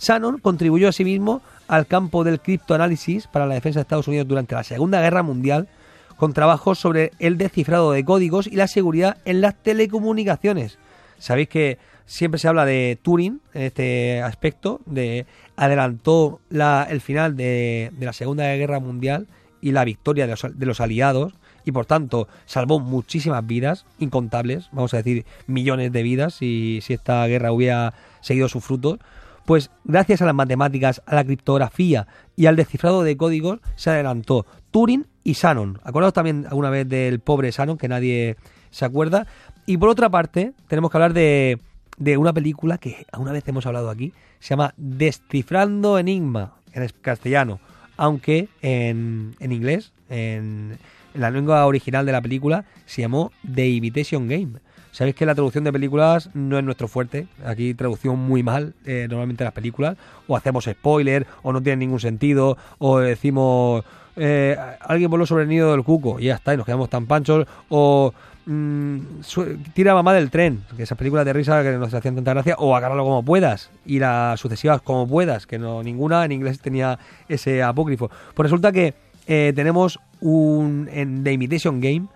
Shannon 0.00 0.38
contribuyó 0.38 0.88
asimismo 0.88 1.40
al 1.68 1.86
campo 1.86 2.24
del 2.24 2.40
criptoanálisis 2.40 3.26
para 3.28 3.46
la 3.46 3.54
defensa 3.54 3.78
de 3.78 3.82
Estados 3.82 4.08
Unidos 4.08 4.26
durante 4.28 4.54
la 4.54 4.64
Segunda 4.64 5.00
Guerra 5.00 5.22
Mundial, 5.22 5.68
con 6.16 6.32
trabajos 6.32 6.78
sobre 6.78 7.12
el 7.18 7.38
descifrado 7.38 7.92
de 7.92 8.04
códigos 8.04 8.46
y 8.46 8.56
la 8.56 8.68
seguridad 8.68 9.18
en 9.24 9.40
las 9.40 9.54
telecomunicaciones. 9.62 10.78
Sabéis 11.18 11.48
que 11.48 11.78
siempre 12.06 12.38
se 12.38 12.48
habla 12.48 12.64
de 12.66 12.98
Turing 13.00 13.40
en 13.54 13.62
este 13.62 14.20
aspecto, 14.22 14.80
de 14.84 15.26
adelantó 15.56 16.40
la- 16.50 16.86
el 16.90 17.00
final 17.00 17.36
de, 17.36 17.90
de 17.96 18.06
la 18.06 18.12
Segunda 18.12 18.44
Guerra 18.56 18.80
Mundial 18.80 19.26
y 19.64 19.72
la 19.72 19.86
victoria 19.86 20.26
de 20.26 20.66
los, 20.66 20.80
aliados 20.82 21.32
y 21.64 21.72
por 21.72 21.86
tanto 21.86 22.28
salvó 22.44 22.80
muchísimas 22.80 23.46
vidas, 23.46 23.86
incontables, 23.98 24.68
vamos 24.72 24.92
a 24.92 24.98
decir 24.98 25.24
millones 25.46 25.90
de 25.90 26.02
vidas 26.02 26.34
si, 26.34 26.80
si 26.82 26.92
esta 26.92 27.26
guerra 27.26 27.50
hubiera 27.50 27.94
seguido 28.20 28.50
sus 28.50 28.62
frutos. 28.62 28.98
Pues 29.46 29.70
gracias 29.84 30.20
a 30.20 30.26
las 30.26 30.34
matemáticas, 30.34 31.00
a 31.06 31.14
la 31.14 31.24
criptografía 31.24 32.06
y 32.36 32.44
al 32.44 32.56
descifrado 32.56 33.02
de 33.02 33.16
códigos 33.16 33.60
se 33.74 33.88
adelantó 33.88 34.44
Turing 34.70 35.06
y 35.22 35.32
Shannon. 35.32 35.80
Acordaos 35.82 36.12
también 36.12 36.44
alguna 36.46 36.68
vez 36.68 36.86
del 36.86 37.20
pobre 37.20 37.50
Shannon 37.50 37.78
que 37.78 37.88
nadie 37.88 38.36
se 38.70 38.84
acuerda. 38.84 39.26
Y 39.64 39.78
por 39.78 39.88
otra 39.88 40.10
parte, 40.10 40.52
tenemos 40.68 40.90
que 40.90 40.96
hablar 40.98 41.14
de, 41.14 41.58
de 41.96 42.18
una 42.18 42.34
película 42.34 42.76
que 42.76 43.06
alguna 43.12 43.32
vez 43.32 43.48
hemos 43.48 43.64
hablado 43.64 43.88
aquí, 43.88 44.12
se 44.40 44.50
llama 44.50 44.74
Descifrando 44.76 45.98
Enigma, 45.98 46.52
en 46.74 46.86
castellano, 47.00 47.60
aunque 47.96 48.48
en, 48.62 49.34
en 49.40 49.52
inglés, 49.52 49.92
en, 50.08 50.78
en 51.14 51.20
la 51.20 51.30
lengua 51.30 51.66
original 51.66 52.04
de 52.06 52.12
la 52.12 52.20
película, 52.20 52.64
se 52.86 53.02
llamó 53.02 53.32
The 53.54 53.68
Imitation 53.68 54.28
Game. 54.28 54.52
Sabéis 54.92 55.16
que 55.16 55.26
la 55.26 55.34
traducción 55.34 55.64
de 55.64 55.72
películas 55.72 56.30
no 56.34 56.56
es 56.56 56.62
nuestro 56.62 56.86
fuerte, 56.86 57.26
aquí 57.44 57.74
traducción 57.74 58.16
muy 58.16 58.44
mal, 58.44 58.74
eh, 58.84 59.06
normalmente 59.08 59.42
las 59.42 59.52
películas, 59.52 59.96
o 60.28 60.36
hacemos 60.36 60.66
spoiler, 60.66 61.26
o 61.42 61.52
no 61.52 61.60
tienen 61.60 61.80
ningún 61.80 61.98
sentido, 61.98 62.56
o 62.78 63.00
decimos, 63.00 63.84
eh, 64.14 64.56
alguien 64.80 65.10
voló 65.10 65.26
sobre 65.26 65.42
el 65.42 65.48
nido 65.48 65.72
del 65.72 65.82
cuco, 65.82 66.20
y 66.20 66.26
ya 66.26 66.36
está, 66.36 66.54
y 66.54 66.56
nos 66.56 66.64
quedamos 66.64 66.90
tan 66.90 67.06
panchos, 67.06 67.44
o 67.68 68.14
mm, 68.46 68.98
su- 69.22 69.56
tira 69.74 69.94
mamá 69.94 70.12
del 70.14 70.30
tren, 70.30 70.62
que 70.76 70.82
esas 70.82 70.96
películas 70.98 71.24
de 71.24 71.32
risa 71.32 71.62
que 71.62 71.72
nos 71.72 71.92
hacían 71.94 72.14
tanta 72.14 72.32
gracia, 72.34 72.56
o 72.58 72.74
agárralo 72.76 73.04
como 73.04 73.22
puedas, 73.24 73.70
y 73.86 73.98
las 73.98 74.38
sucesivas 74.40 74.82
como 74.82 75.06
puedas, 75.06 75.46
que 75.46 75.58
no 75.58 75.82
ninguna 75.82 76.24
en 76.24 76.32
inglés 76.32 76.60
tenía 76.60 76.98
ese 77.28 77.62
apócrifo. 77.62 78.10
Pues 78.34 78.44
resulta 78.44 78.72
que 78.72 78.94
eh, 79.26 79.52
tenemos 79.54 79.98
un 80.20 80.88
en 80.92 81.24
The 81.24 81.32
Imitation 81.32 81.80
Game 81.80 82.06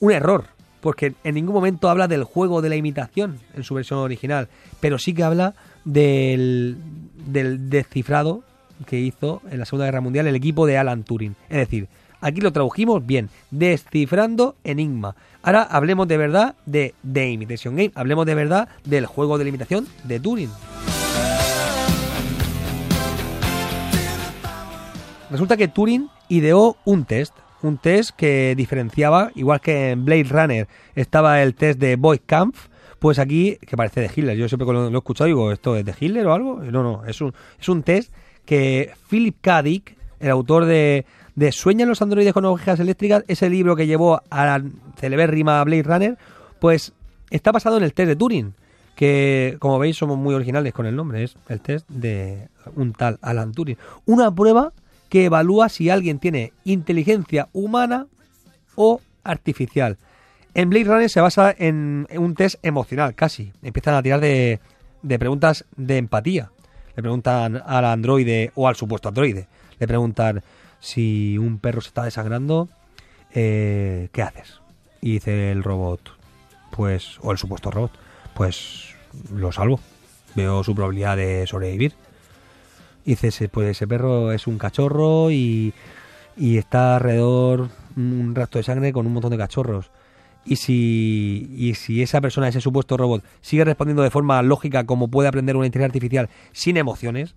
un 0.00 0.12
error, 0.12 0.44
porque 0.80 1.14
en 1.24 1.34
ningún 1.34 1.54
momento 1.54 1.88
habla 1.88 2.08
del 2.08 2.24
juego 2.24 2.60
de 2.60 2.68
la 2.68 2.76
imitación 2.76 3.38
en 3.54 3.62
su 3.64 3.74
versión 3.74 4.00
original, 4.00 4.48
pero 4.80 4.98
sí 4.98 5.14
que 5.14 5.22
habla 5.24 5.54
del, 5.84 6.76
del 7.26 7.70
descifrado 7.70 8.42
que 8.86 8.98
hizo 8.98 9.40
en 9.50 9.60
la 9.60 9.64
Segunda 9.64 9.86
Guerra 9.86 10.00
Mundial 10.00 10.26
el 10.26 10.34
equipo 10.34 10.66
de 10.66 10.76
Alan 10.76 11.04
Turing. 11.04 11.36
Es 11.48 11.56
decir, 11.58 11.88
aquí 12.24 12.40
lo 12.40 12.52
tradujimos 12.52 13.04
bien, 13.04 13.28
descifrando 13.50 14.56
enigma. 14.64 15.14
Ahora 15.42 15.62
hablemos 15.62 16.08
de 16.08 16.16
verdad 16.16 16.54
de 16.64 16.94
The 17.12 17.30
Imitation 17.30 17.76
Game, 17.76 17.92
hablemos 17.94 18.24
de 18.24 18.34
verdad 18.34 18.68
del 18.84 19.04
juego 19.04 19.36
de 19.36 19.44
la 19.44 19.48
imitación 19.50 19.86
de 20.04 20.18
Turing. 20.18 20.50
Resulta 25.30 25.56
que 25.58 25.68
Turing 25.68 26.08
ideó 26.30 26.78
un 26.86 27.04
test, 27.04 27.34
un 27.60 27.76
test 27.76 28.10
que 28.16 28.54
diferenciaba, 28.56 29.30
igual 29.34 29.60
que 29.60 29.90
en 29.90 30.06
Blade 30.06 30.24
Runner 30.24 30.68
estaba 30.94 31.42
el 31.42 31.54
test 31.54 31.78
de 31.78 31.96
Boy 31.96 32.20
Kampf, 32.24 32.68
pues 33.00 33.18
aquí, 33.18 33.58
que 33.66 33.76
parece 33.76 34.00
de 34.00 34.10
Hitler, 34.14 34.34
yo 34.34 34.48
siempre 34.48 34.64
cuando 34.64 34.88
lo 34.88 34.96
he 34.96 34.98
escuchado 34.98 35.26
digo, 35.26 35.52
¿esto 35.52 35.76
es 35.76 35.84
de 35.84 35.94
Hitler 35.98 36.26
o 36.26 36.32
algo? 36.32 36.62
No, 36.62 36.82
no, 36.82 37.04
es 37.04 37.20
un, 37.20 37.34
es 37.60 37.68
un 37.68 37.82
test 37.82 38.14
que 38.46 38.92
Philip 39.10 39.36
K. 39.42 39.62
Dick, 39.62 39.96
el 40.20 40.30
autor 40.30 40.64
de, 40.64 41.04
de 41.34 41.52
Sueñan 41.52 41.88
los 41.88 42.02
androides 42.02 42.32
con 42.32 42.44
ovejas 42.44 42.80
eléctricas, 42.80 43.24
ese 43.28 43.50
libro 43.50 43.76
que 43.76 43.86
llevó 43.86 44.22
a 44.30 44.44
la 44.44 44.64
celebérrima 44.96 45.62
Blade 45.64 45.82
Runner, 45.82 46.18
pues 46.60 46.92
está 47.30 47.52
basado 47.52 47.76
en 47.76 47.82
el 47.82 47.92
test 47.92 48.08
de 48.08 48.16
Turing, 48.16 48.54
que 48.94 49.56
como 49.58 49.78
veis 49.78 49.96
somos 49.96 50.16
muy 50.16 50.34
originales 50.34 50.72
con 50.72 50.86
el 50.86 50.94
nombre, 50.94 51.24
es 51.24 51.36
el 51.48 51.60
test 51.60 51.88
de 51.88 52.48
un 52.76 52.92
tal 52.92 53.18
Alan 53.22 53.52
Turing. 53.52 53.76
Una 54.06 54.32
prueba 54.34 54.72
que 55.08 55.26
evalúa 55.26 55.68
si 55.68 55.90
alguien 55.90 56.18
tiene 56.18 56.52
inteligencia 56.64 57.48
humana 57.52 58.06
o 58.76 59.00
artificial. 59.24 59.96
En 60.54 60.70
Blade 60.70 60.84
Runner 60.84 61.10
se 61.10 61.20
basa 61.20 61.54
en 61.56 62.06
un 62.16 62.34
test 62.34 62.64
emocional, 62.64 63.14
casi. 63.14 63.52
Empiezan 63.62 63.94
a 63.94 64.02
tirar 64.02 64.20
de, 64.20 64.60
de 65.02 65.18
preguntas 65.18 65.64
de 65.76 65.98
empatía. 65.98 66.50
Le 66.94 67.02
preguntan 67.02 67.60
al 67.66 67.84
androide 67.84 68.52
o 68.54 68.68
al 68.68 68.76
supuesto 68.76 69.08
androide. 69.08 69.48
Le 69.80 69.88
preguntan 69.88 70.42
si 70.84 71.38
un 71.38 71.58
perro 71.58 71.80
se 71.80 71.88
está 71.88 72.04
desangrando, 72.04 72.68
eh, 73.32 74.10
¿qué 74.12 74.20
haces? 74.20 74.60
Y 75.00 75.12
dice 75.14 75.50
el 75.50 75.62
robot, 75.62 76.00
pues, 76.70 77.18
o 77.22 77.32
el 77.32 77.38
supuesto 77.38 77.70
robot, 77.70 77.92
pues 78.34 78.94
lo 79.32 79.50
salvo. 79.50 79.80
Veo 80.34 80.62
su 80.62 80.74
probabilidad 80.74 81.16
de 81.16 81.46
sobrevivir. 81.46 81.94
Y 83.06 83.10
dice, 83.12 83.28
"Ese- 83.28 83.48
pues 83.48 83.68
ese 83.70 83.86
perro 83.86 84.30
es 84.32 84.46
un 84.46 84.58
cachorro 84.58 85.30
y, 85.30 85.72
y 86.36 86.58
está 86.58 86.96
alrededor 86.96 87.70
un 87.96 88.34
rastro 88.34 88.58
de 88.58 88.64
sangre 88.64 88.92
con 88.92 89.06
un 89.06 89.14
montón 89.14 89.30
de 89.30 89.38
cachorros. 89.38 89.90
Y 90.44 90.56
si, 90.56 91.48
y 91.56 91.74
si 91.76 92.02
esa 92.02 92.20
persona, 92.20 92.48
ese 92.48 92.60
supuesto 92.60 92.98
robot, 92.98 93.24
sigue 93.40 93.64
respondiendo 93.64 94.02
de 94.02 94.10
forma 94.10 94.42
lógica 94.42 94.84
como 94.84 95.08
puede 95.08 95.28
aprender 95.28 95.56
una 95.56 95.64
inteligencia 95.64 95.86
artificial 95.86 96.28
sin 96.52 96.76
emociones 96.76 97.34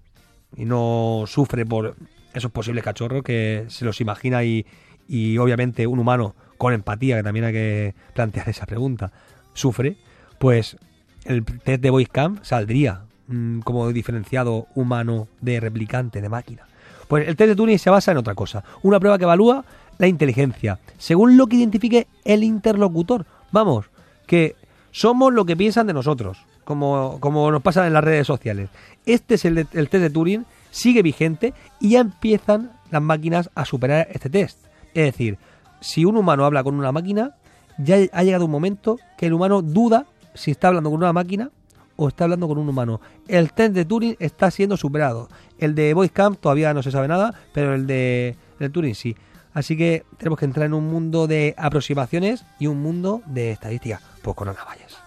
y 0.57 0.65
no 0.65 1.23
sufre 1.27 1.65
por 1.65 1.95
esos 2.38 2.51
posibles 2.51 2.84
cachorros 2.84 3.24
que 3.24 3.65
se 3.67 3.86
los 3.86 4.00
imagina 4.01 4.44
y, 4.44 4.65
y 5.08 5.38
obviamente 5.38 5.88
un 5.88 6.00
humano 6.00 6.36
con 6.58 6.74
empatía, 6.74 7.17
que 7.17 7.24
también 7.24 7.46
hay 7.46 7.53
que 7.53 7.96
plantear 8.13 8.50
esa 8.50 8.65
pregunta, 8.65 9.12
sufre, 9.53 9.98
pues 10.39 10.77
el 11.25 11.44
test 11.46 11.82
de 11.82 11.89
Voice 11.89 12.10
Camp 12.12 12.44
saldría 12.44 13.01
mm, 13.27 13.60
como 13.60 13.91
diferenciado 13.91 14.67
humano 14.75 15.27
de 15.41 15.60
replicante, 15.60 16.22
de 16.22 16.29
máquina. 16.29 16.63
Pues 17.08 17.27
el 17.27 17.36
test 17.36 17.50
de 17.50 17.56
Turing 17.56 17.79
se 17.79 17.89
basa 17.89 18.12
en 18.12 18.17
otra 18.17 18.36
cosa, 18.36 18.63
una 18.82 19.00
prueba 19.00 19.17
que 19.17 19.24
evalúa 19.24 19.63
la 19.98 20.08
inteligencia, 20.08 20.79
según 20.98 21.38
lo 21.38 21.48
que 21.48 21.56
identifique 21.56 22.08
el 22.25 22.44
interlocutor. 22.44 23.25
Vamos, 23.51 23.86
que 24.25 24.56
somos 24.91 25.34
lo 25.34 25.46
que 25.46 25.56
piensan 25.56 25.88
de 25.88 25.94
nosotros, 25.94 26.38
como, 26.65 27.17
como 27.20 27.50
nos 27.50 27.62
pasa 27.62 27.88
en 27.88 27.94
las 27.94 28.03
redes 28.03 28.27
sociales. 28.27 28.70
Este 29.06 29.36
es 29.36 29.46
el, 29.46 29.60
el 29.60 29.89
test 29.89 30.03
de 30.03 30.10
Turing, 30.10 30.46
sigue 30.71 31.01
vigente 31.01 31.53
y 31.79 31.91
ya 31.91 32.00
empiezan 32.00 32.71
las 32.89 33.01
máquinas 33.01 33.50
a 33.55 33.65
superar 33.65 34.07
este 34.12 34.29
test. 34.29 34.59
Es 34.93 35.05
decir, 35.05 35.38
si 35.79 36.05
un 36.05 36.17
humano 36.17 36.45
habla 36.45 36.63
con 36.63 36.75
una 36.75 36.91
máquina, 36.91 37.36
ya 37.77 37.97
ha 38.12 38.24
llegado 38.24 38.45
un 38.45 38.51
momento 38.51 38.97
que 39.17 39.27
el 39.27 39.33
humano 39.33 39.62
duda 39.62 40.05
si 40.33 40.51
está 40.51 40.69
hablando 40.69 40.89
con 40.89 40.97
una 40.97 41.13
máquina 41.13 41.51
o 41.95 42.07
está 42.07 42.25
hablando 42.25 42.47
con 42.47 42.57
un 42.57 42.69
humano. 42.69 43.01
El 43.27 43.51
test 43.51 43.74
de 43.74 43.86
Turing 43.86 44.15
está 44.19 44.50
siendo 44.51 44.77
superado. 44.77 45.29
El 45.59 45.75
de 45.75 45.93
Voice 45.93 46.13
Camp 46.13 46.39
todavía 46.39 46.74
no 46.74 46.83
se 46.83 46.91
sabe 46.91 47.07
nada, 47.07 47.33
pero 47.53 47.74
el 47.74 47.88
de, 47.88 48.38
Turing 48.71 48.95
sí. 48.95 49.15
Así 49.53 49.75
que 49.75 50.05
tenemos 50.17 50.38
que 50.38 50.45
entrar 50.45 50.67
en 50.67 50.75
un 50.75 50.88
mundo 50.88 51.25
de 51.25 51.55
aproximaciones 51.57 52.45
y 52.59 52.67
un 52.67 52.81
mundo 52.81 53.24
de 53.25 53.51
estadística. 53.51 54.00
Pues 54.21 54.36
con 54.36 54.47
Ana 54.47 54.63
Valles. 54.63 55.06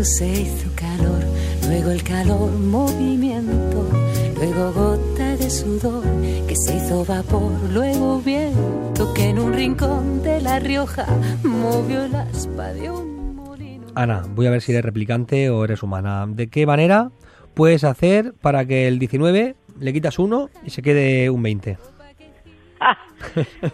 Tu 0.00 0.04
beso 0.04 0.16
se 0.18 0.28
hizo 0.28 0.70
calor, 0.76 1.22
luego 1.66 1.90
el 1.90 2.02
calor 2.02 2.50
movimiento, 2.52 3.86
luego 4.36 4.72
gota 4.72 5.36
de 5.36 5.50
sudor 5.50 6.02
que 6.48 6.56
se 6.56 6.76
hizo 6.76 7.04
vapor, 7.04 7.52
luego 7.70 8.18
viento 8.20 9.12
que 9.12 9.28
en 9.28 9.38
un 9.38 9.52
rincón 9.52 10.22
de 10.22 10.40
La 10.40 10.58
Rioja 10.58 11.06
movió 11.42 12.04
el 12.04 12.14
aspa 12.14 12.72
de 12.72 12.90
un 12.90 13.36
molino. 13.36 13.88
Ana, 13.94 14.22
voy 14.34 14.46
a 14.46 14.50
ver 14.50 14.62
si 14.62 14.72
eres 14.72 14.86
replicante 14.86 15.50
o 15.50 15.64
eres 15.64 15.82
humana. 15.82 16.26
¿De 16.26 16.48
qué 16.48 16.64
manera 16.64 17.10
puedes 17.52 17.84
hacer 17.84 18.32
para 18.40 18.64
que 18.64 18.88
el 18.88 18.98
19 18.98 19.54
le 19.80 19.92
quitas 19.92 20.18
uno 20.18 20.48
y 20.64 20.70
se 20.70 20.80
quede 20.80 21.28
un 21.28 21.42
20? 21.42 21.76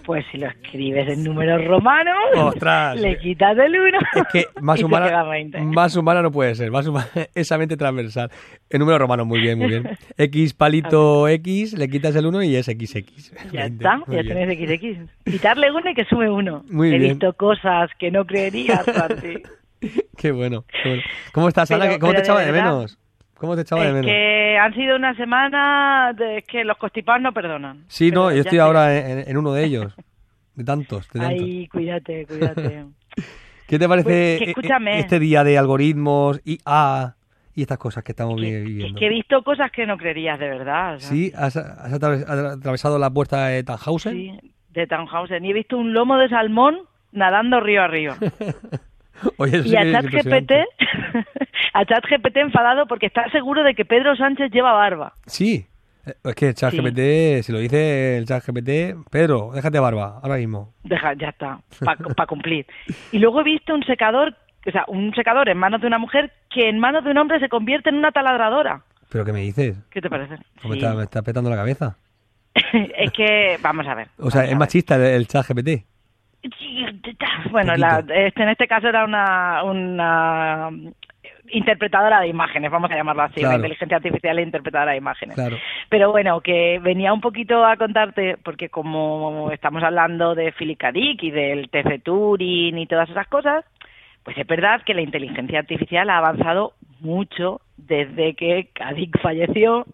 Pues 0.04 0.25
si 0.32 0.38
lo 0.38 0.48
escribes 0.48 1.08
en 1.08 1.22
números 1.25 1.64
romanos, 1.64 2.14
¡Ostras! 2.36 3.00
le 3.00 3.16
quitas 3.18 3.56
el 3.58 3.78
1 3.78 3.98
Es 4.16 4.22
que 4.32 4.44
más 4.60 4.82
humana, 4.82 5.22
20. 5.22 5.60
más 5.60 5.94
humana 5.96 6.22
no 6.22 6.32
puede 6.32 6.54
ser, 6.54 6.70
más 6.70 6.86
humana, 6.86 7.06
esa 7.34 7.56
mente 7.56 7.76
transversal. 7.76 8.30
En 8.68 8.80
número 8.80 8.98
romano, 8.98 9.25
muy 9.25 9.40
bien, 9.40 9.58
muy 9.58 9.68
bien. 9.68 9.88
X 10.18 10.54
palito 10.54 11.28
X, 11.28 11.75
le 11.78 11.88
quitas 11.88 12.14
el 12.16 12.26
1 12.26 12.42
y 12.42 12.56
es 12.56 12.66
XX. 12.66 13.32
Ya 13.52 13.66
está, 13.66 13.98
muy 13.98 14.16
ya 14.16 14.22
bien. 14.22 14.46
tienes 14.58 15.06
XX. 15.06 15.10
Quitarle 15.32 15.70
uno 15.70 15.90
y 15.90 15.94
que 15.94 16.04
sube 16.04 16.28
uno. 16.30 16.64
Muy 16.68 16.88
He 16.94 16.98
bien. 16.98 17.12
visto 17.12 17.32
cosas 17.34 17.90
que 17.98 18.10
no 18.10 18.25
creerías, 18.25 18.84
Santi. 18.84 19.42
Qué 20.16 20.32
bueno, 20.32 20.64
qué 20.82 20.88
bueno. 20.88 21.02
¿Cómo 21.32 21.48
estás, 21.48 21.70
Ana? 21.70 21.84
Pero- 21.86 21.98
¿Cómo 22.00 22.12
te 22.12 22.16
pero 22.22 22.25
de 22.25 22.25
echaba 22.25 22.40
de 22.44 22.52
verdad, 22.52 22.72
menos? 22.75 22.98
¿Cómo 23.38 23.55
te 23.55 23.62
echaba 23.62 23.83
de 23.85 23.93
menos? 23.93 24.07
que 24.07 24.57
han 24.59 24.75
sido 24.75 24.97
una 24.97 25.14
semana 25.14 26.12
de 26.16 26.43
que 26.49 26.64
los 26.64 26.76
constipados 26.78 27.21
no 27.23 27.33
perdonan. 27.33 27.85
Sí, 27.88 28.11
no, 28.11 28.33
yo 28.33 28.40
estoy 28.40 28.59
ahora 28.59 28.97
en, 28.97 29.28
en 29.28 29.37
uno 29.37 29.52
de 29.52 29.64
ellos. 29.64 29.95
De 30.55 30.64
tantos, 30.64 31.09
de 31.11 31.21
tantos. 31.21 31.43
Ay, 31.43 31.69
cuídate, 31.69 32.26
cuídate. 32.26 32.85
¿Qué 33.69 33.78
te 33.78 33.88
parece 33.88 34.52
Pues, 34.55 34.66
que 34.66 34.69
e- 34.95 34.99
este 35.00 35.19
día 35.19 35.45
de 35.45 35.59
algoritmos, 35.59 36.40
IA 36.45 37.16
y 37.55 37.62
estas 37.62 37.78
cosas 37.78 38.05
que 38.05 38.12
estamos 38.12 38.37
Que- 38.40 38.61
viviendo? 38.62 38.87
es 38.95 39.00
que 39.00 39.07
he 39.07 39.11
visto 39.11 39.43
cosas 39.43 39.71
que 39.71 39.87
no 39.87 39.99
creerías 39.99 40.38
de 40.38 40.49
verdad. 40.49 40.97
¿Sí? 40.99 41.33
¿Has, 41.37 41.57
has 41.57 41.93
atravesado 41.93 42.99
la 42.99 43.11
puerta 43.11 43.49
de 43.49 43.62
Tannhausen? 43.64 44.12
sí, 44.14 44.52
de 44.71 44.87
Tannhausen. 44.87 45.45
Y 45.45 45.50
he 45.50 45.55
visto 45.55 45.76
un 45.76 45.93
lomo 45.93 46.16
de 46.16 46.28
salmón 46.28 46.78
nadando 47.12 47.61
río 47.61 47.83
arriba. 47.83 48.16
Oye, 49.38 49.62
y 49.64 49.76
a 49.76 49.82
ChatGPT, 49.92 50.52
a 51.75 51.85
ChatGPT 51.85 52.37
enfadado 52.38 52.87
porque 52.87 53.06
está 53.06 53.28
seguro 53.30 53.62
de 53.64 53.75
que 53.75 53.85
Pedro 53.85 54.16
Sánchez 54.16 54.50
lleva 54.52 54.73
barba. 54.73 55.12
Sí. 55.26 55.66
Eh, 56.06 56.12
Es 56.25 56.35
que 56.35 56.49
el 56.49 56.54
chat 56.54 56.73
Sí. 56.73 57.42
Si 57.42 57.52
lo 57.52 57.58
dice 57.58 58.18
el 58.18 58.26
chat 58.26 58.44
GPT, 58.46 59.08
Pedro, 59.11 59.50
déjate 59.54 59.78
barba, 59.78 60.20
ahora 60.23 60.37
mismo. 60.37 60.73
Deja, 60.85 61.14
ya 61.14 61.30
está, 61.30 61.61
para 61.85 62.26
cumplir. 62.26 62.66
Y 63.12 63.18
luego 63.18 63.40
he 63.40 63.44
visto 63.44 63.75
un 63.75 63.82
secador, 63.85 64.37
o 64.66 64.70
sea, 64.70 64.85
un 64.88 65.12
secador 65.14 65.49
en 65.49 65.58
manos 65.58 65.80
de 65.80 65.87
una 65.87 65.99
mujer 65.99 66.32
que 66.50 66.68
en 66.68 66.78
manos 66.78 67.04
de 67.04 67.11
un 67.11 67.18
hombre 67.18 67.40
se 67.40 67.49
convierte 67.49 67.88
en 67.90 67.96
una 67.96 68.12
taladradora. 68.12 68.82
¿Pero 69.08 69.25
qué 69.25 69.32
me 69.32 69.40
dices? 69.40 69.76
¿Qué 69.90 70.00
te 70.00 70.11
parece? 70.11 70.35
¿O 70.62 70.68
me, 70.68 70.75
Sí. 70.75 70.78
está, 70.78 70.94
me 70.94 71.02
está 71.04 71.23
petando 71.23 71.49
la 71.50 71.56
cabeza? 71.56 71.96
es 72.73 73.11
que, 73.12 73.58
vamos 73.62 73.87
a 73.87 73.94
ver. 73.94 74.08
O 74.18 74.30
sea, 74.30 74.44
es 74.44 74.56
machista 74.56 74.96
el, 74.96 75.02
el 75.02 75.26
chat 75.28 75.46
GPT. 75.49 75.85
Bueno, 77.50 77.74
la- 77.76 78.04
este, 78.14 78.42
en 78.42 78.48
este 78.50 78.66
caso 78.66 78.88
era 78.88 79.04
una, 79.04 79.62
una 79.64 80.70
interpretadora 81.48 82.20
de 82.20 82.28
imágenes, 82.28 82.70
vamos 82.70 82.90
a 82.90 82.96
llamarlo 82.96 83.22
así, 83.22 83.34
Claro. 83.40 83.48
una 83.50 83.56
inteligencia 83.56 83.96
artificial 83.98 84.38
e 84.38 84.42
interpretadora 84.42 84.92
de 84.92 84.98
imágenes. 84.98 85.34
Claro. 85.36 85.56
Pero 85.88 86.10
bueno, 86.10 86.40
que 86.40 86.80
venía 86.82 87.12
un 87.12 87.20
poquito 87.20 87.64
a 87.64 87.76
contarte, 87.76 88.36
porque 88.42 88.68
como 88.68 89.50
estamos 89.52 89.82
hablando 89.82 90.34
de 90.34 90.52
Philip 90.52 90.78
K. 90.78 90.92
Dick 90.92 91.22
y 91.22 91.30
del 91.30 91.68
TC 91.70 92.02
Turing 92.02 92.78
y 92.78 92.86
todas 92.86 93.08
esas 93.10 93.28
cosas, 93.28 93.64
pues 94.24 94.37
es 94.38 94.46
verdad 94.46 94.82
que 94.85 94.94
la 94.94 95.02
inteligencia 95.02 95.61
artificial 95.61 96.11
ha 96.11 96.18
avanzado 96.18 96.72
mucho 97.00 97.61
desde 97.76 98.35
que 98.35 98.68
K. 98.72 98.92
Dick 98.94 99.20
falleció, 99.20 99.87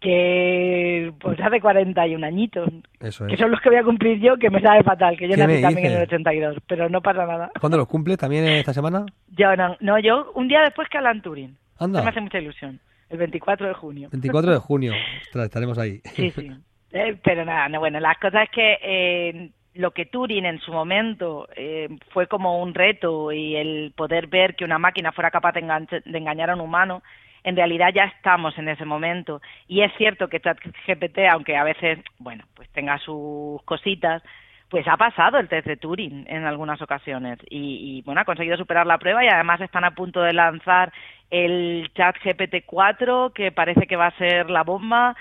que 0.00 1.12
pues 1.20 1.38
hace 1.40 1.60
41 1.60 2.24
añitos, 2.26 2.68
Eso 3.00 3.26
que 3.26 3.34
es. 3.34 3.40
son 3.40 3.50
los 3.50 3.60
que 3.60 3.68
voy 3.68 3.78
a 3.78 3.84
cumplir 3.84 4.20
yo, 4.20 4.36
que 4.36 4.50
me 4.50 4.60
sabe 4.60 4.82
fatal, 4.82 5.16
que 5.16 5.28
yo 5.28 5.34
¿Qué 5.34 5.40
nací 5.46 5.60
también 5.62 5.86
en 5.86 5.92
el 5.92 5.98
dices? 6.00 6.08
82, 6.14 6.56
pero 6.66 6.88
no 6.88 7.00
pasa 7.00 7.26
nada. 7.26 7.50
¿Cuándo 7.60 7.76
los 7.78 7.88
cumples? 7.88 8.18
¿También 8.18 8.44
esta 8.46 8.72
semana? 8.72 9.06
Yo 9.36 9.54
no, 9.56 9.76
no, 9.80 9.98
yo 9.98 10.32
un 10.34 10.48
día 10.48 10.62
después 10.62 10.88
que 10.88 10.98
Alan 10.98 11.22
Turing. 11.22 11.56
Anda. 11.78 11.98
Eso 12.00 12.04
me 12.04 12.10
hace 12.10 12.20
mucha 12.20 12.38
ilusión. 12.38 12.80
El 13.08 13.18
24 13.18 13.66
de 13.68 13.74
junio. 13.74 14.08
24 14.12 14.52
de 14.52 14.58
junio. 14.58 14.92
Ostras, 15.22 15.44
estaremos 15.46 15.78
ahí. 15.78 16.00
Sí, 16.14 16.30
sí. 16.30 16.50
Eh, 16.92 17.16
pero 17.22 17.44
nada, 17.44 17.68
no, 17.68 17.80
bueno, 17.80 18.00
las 18.00 18.18
cosas 18.18 18.44
es 18.44 18.50
que 18.50 18.78
eh, 18.82 19.50
lo 19.74 19.90
que 19.92 20.06
Turing 20.06 20.44
en 20.46 20.58
su 20.60 20.72
momento 20.72 21.48
eh, 21.54 21.88
fue 22.12 22.26
como 22.26 22.62
un 22.62 22.74
reto 22.74 23.30
y 23.32 23.56
el 23.56 23.92
poder 23.96 24.26
ver 24.26 24.56
que 24.56 24.64
una 24.64 24.78
máquina 24.78 25.12
fuera 25.12 25.30
capaz 25.30 25.52
de, 25.52 25.62
enganche- 25.62 26.02
de 26.04 26.18
engañar 26.18 26.50
a 26.50 26.54
un 26.54 26.60
humano, 26.62 27.02
en 27.44 27.56
realidad 27.56 27.90
ya 27.94 28.04
estamos 28.04 28.56
en 28.58 28.68
ese 28.68 28.84
momento. 28.84 29.40
Y 29.66 29.82
es 29.82 29.92
cierto 29.96 30.28
que 30.28 30.40
ChatGPT, 30.40 31.18
aunque 31.30 31.56
a 31.56 31.64
veces, 31.64 31.98
bueno, 32.18 32.44
pues 32.54 32.68
tenga 32.70 32.98
sus 32.98 33.62
cositas, 33.62 34.22
pues 34.68 34.86
ha 34.86 34.96
pasado 34.96 35.38
el 35.38 35.48
test 35.48 35.66
de 35.66 35.76
Turing 35.76 36.26
en 36.28 36.44
algunas 36.44 36.80
ocasiones 36.82 37.38
y, 37.48 37.98
y, 37.98 38.02
bueno, 38.02 38.20
ha 38.20 38.26
conseguido 38.26 38.56
superar 38.56 38.86
la 38.86 38.98
prueba 38.98 39.24
y 39.24 39.28
además 39.28 39.60
están 39.60 39.84
a 39.84 39.92
punto 39.92 40.20
de 40.20 40.34
lanzar 40.34 40.92
el 41.30 41.90
chat 41.94 42.16
GPT-4 42.16 43.32
que 43.32 43.50
parece 43.52 43.86
que 43.86 43.96
va 43.96 44.06
a 44.06 44.18
ser 44.18 44.50
la 44.50 44.64
bomba 44.64 45.16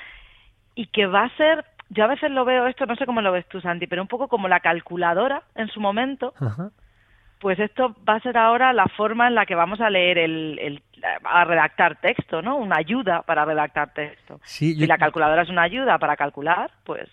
y 0.75 0.87
que 0.87 1.05
va 1.05 1.23
a 1.23 1.37
ser, 1.37 1.65
yo 1.89 2.03
a 2.03 2.07
veces 2.07 2.29
lo 2.31 2.45
veo 2.45 2.67
esto, 2.67 2.85
no 2.85 2.95
sé 2.95 3.05
cómo 3.05 3.21
lo 3.21 3.31
ves 3.31 3.47
tú 3.47 3.61
Santi, 3.61 3.87
pero 3.87 4.01
un 4.01 4.07
poco 4.07 4.27
como 4.27 4.47
la 4.47 4.59
calculadora 4.59 5.43
en 5.55 5.69
su 5.69 5.79
momento, 5.79 6.33
Ajá. 6.39 6.69
Pues 7.39 7.59
esto 7.59 7.95
va 8.07 8.15
a 8.15 8.19
ser 8.21 8.37
ahora 8.37 8.73
la 8.73 8.87
forma 8.97 9.27
en 9.27 9.35
la 9.35 9.45
que 9.45 9.55
vamos 9.55 9.79
a 9.81 9.89
leer 9.89 10.17
el, 10.17 10.57
el 10.59 10.83
a 11.23 11.45
redactar 11.45 11.99
texto, 12.01 12.41
¿no? 12.41 12.57
Una 12.57 12.77
ayuda 12.77 13.21
para 13.21 13.45
redactar 13.45 13.93
texto. 13.93 14.39
Sí, 14.43 14.73
Si 14.73 14.79
yo- 14.81 14.87
la 14.87 14.97
calculadora 14.97 15.43
es 15.43 15.49
una 15.49 15.63
ayuda 15.63 15.97
para 15.99 16.15
calcular, 16.15 16.71
pues 16.85 17.07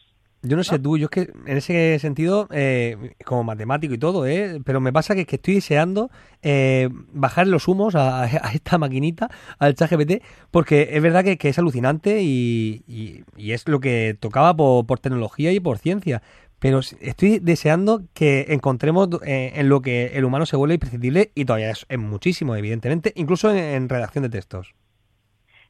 Yo 0.46 0.56
no 0.58 0.62
sé 0.64 0.78
tú, 0.78 0.98
yo 0.98 1.06
es 1.06 1.10
que 1.10 1.20
en 1.46 1.56
ese 1.56 1.98
sentido, 1.98 2.48
eh, 2.50 3.14
como 3.24 3.44
matemático 3.44 3.94
y 3.94 3.98
todo, 3.98 4.26
¿eh? 4.26 4.60
pero 4.64 4.78
me 4.80 4.92
pasa 4.92 5.14
que, 5.14 5.24
que 5.24 5.36
estoy 5.36 5.54
deseando 5.54 6.10
eh, 6.42 6.88
bajar 7.12 7.46
los 7.46 7.66
humos 7.66 7.94
a, 7.94 8.24
a 8.24 8.52
esta 8.52 8.76
maquinita, 8.76 9.28
al 9.58 9.74
ChatGPT, 9.74 10.22
porque 10.50 10.88
es 10.92 11.02
verdad 11.02 11.24
que, 11.24 11.38
que 11.38 11.48
es 11.48 11.58
alucinante 11.58 12.20
y, 12.22 12.82
y- 12.86 13.24
y 13.38 13.52
es 13.52 13.66
lo 13.68 13.80
que 13.80 14.16
tocaba 14.20 14.54
por, 14.54 14.86
por 14.86 14.98
tecnología 14.98 15.50
y 15.52 15.60
por 15.60 15.78
ciencia. 15.78 16.20
Pero 16.64 16.78
estoy 16.78 17.40
deseando 17.40 18.00
que 18.14 18.46
encontremos 18.48 19.10
eh, 19.26 19.52
en 19.56 19.68
lo 19.68 19.82
que 19.82 20.16
el 20.16 20.24
humano 20.24 20.46
se 20.46 20.56
vuelve 20.56 20.76
imprescindible 20.76 21.28
y 21.34 21.44
todavía 21.44 21.68
es, 21.68 21.84
es 21.90 21.98
muchísimo, 21.98 22.56
evidentemente, 22.56 23.12
incluso 23.16 23.50
en, 23.50 23.58
en 23.58 23.86
redacción 23.86 24.22
de 24.22 24.30
textos. 24.30 24.74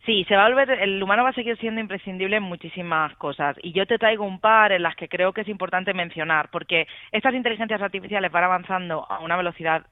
Sí, 0.06 0.24
se 0.28 0.36
va 0.36 0.46
a 0.46 0.48
volver, 0.48 0.70
el 0.70 1.02
humano 1.02 1.24
va 1.24 1.30
a 1.30 1.32
seguir 1.32 1.58
siendo 1.58 1.80
imprescindible 1.80 2.36
en 2.36 2.44
muchísimas 2.44 3.12
cosas. 3.16 3.56
Y 3.60 3.72
yo 3.72 3.86
te 3.86 3.98
traigo 3.98 4.24
un 4.24 4.38
par 4.38 4.70
en 4.70 4.84
las 4.84 4.94
que 4.94 5.08
creo 5.08 5.32
que 5.32 5.40
es 5.40 5.48
importante 5.48 5.92
mencionar, 5.94 6.48
porque 6.52 6.86
estas 7.10 7.34
inteligencias 7.34 7.82
artificiales 7.82 8.30
van 8.30 8.44
avanzando 8.44 9.04
a 9.10 9.18
una 9.18 9.36
velocidad 9.36 9.84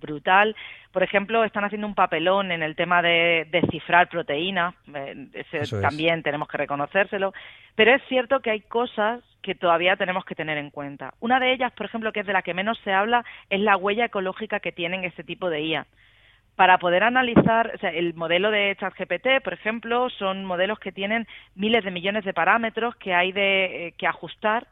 brutal. 0.00 0.56
Por 0.92 1.02
ejemplo, 1.02 1.44
están 1.44 1.64
haciendo 1.64 1.86
un 1.86 1.94
papelón 1.94 2.52
en 2.52 2.62
el 2.62 2.74
tema 2.74 3.02
de 3.02 3.46
descifrar 3.50 4.08
proteínas, 4.08 4.74
eh, 4.94 5.28
es. 5.52 5.78
también 5.82 6.22
tenemos 6.22 6.48
que 6.48 6.56
reconocérselo. 6.56 7.34
Pero 7.74 7.94
es 7.94 8.02
cierto 8.08 8.40
que 8.40 8.50
hay 8.50 8.60
cosas 8.62 9.22
que 9.42 9.54
todavía 9.54 9.96
tenemos 9.96 10.24
que 10.24 10.34
tener 10.34 10.58
en 10.58 10.70
cuenta. 10.70 11.14
Una 11.20 11.40
de 11.40 11.52
ellas, 11.52 11.72
por 11.72 11.86
ejemplo, 11.86 12.12
que 12.12 12.20
es 12.20 12.26
de 12.26 12.32
la 12.32 12.42
que 12.42 12.54
menos 12.54 12.78
se 12.84 12.92
habla, 12.92 13.24
es 13.50 13.60
la 13.60 13.76
huella 13.76 14.06
ecológica 14.06 14.60
que 14.60 14.72
tienen 14.72 15.04
este 15.04 15.24
tipo 15.24 15.48
de 15.50 15.62
IA 15.62 15.86
para 16.58 16.78
poder 16.78 17.04
analizar, 17.04 17.70
o 17.72 17.78
sea, 17.78 17.90
el 17.90 18.14
modelo 18.14 18.50
de 18.50 18.76
ChatGPT, 18.80 19.44
por 19.44 19.52
ejemplo, 19.52 20.10
son 20.10 20.44
modelos 20.44 20.80
que 20.80 20.90
tienen 20.90 21.28
miles 21.54 21.84
de 21.84 21.92
millones 21.92 22.24
de 22.24 22.34
parámetros 22.34 22.96
que 22.96 23.14
hay 23.14 23.30
de, 23.30 23.86
eh, 23.86 23.92
que 23.96 24.08
ajustar 24.08 24.66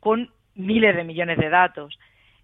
con 0.00 0.30
miles 0.54 0.96
de 0.96 1.04
millones 1.04 1.36
de 1.36 1.50
datos. 1.50 1.98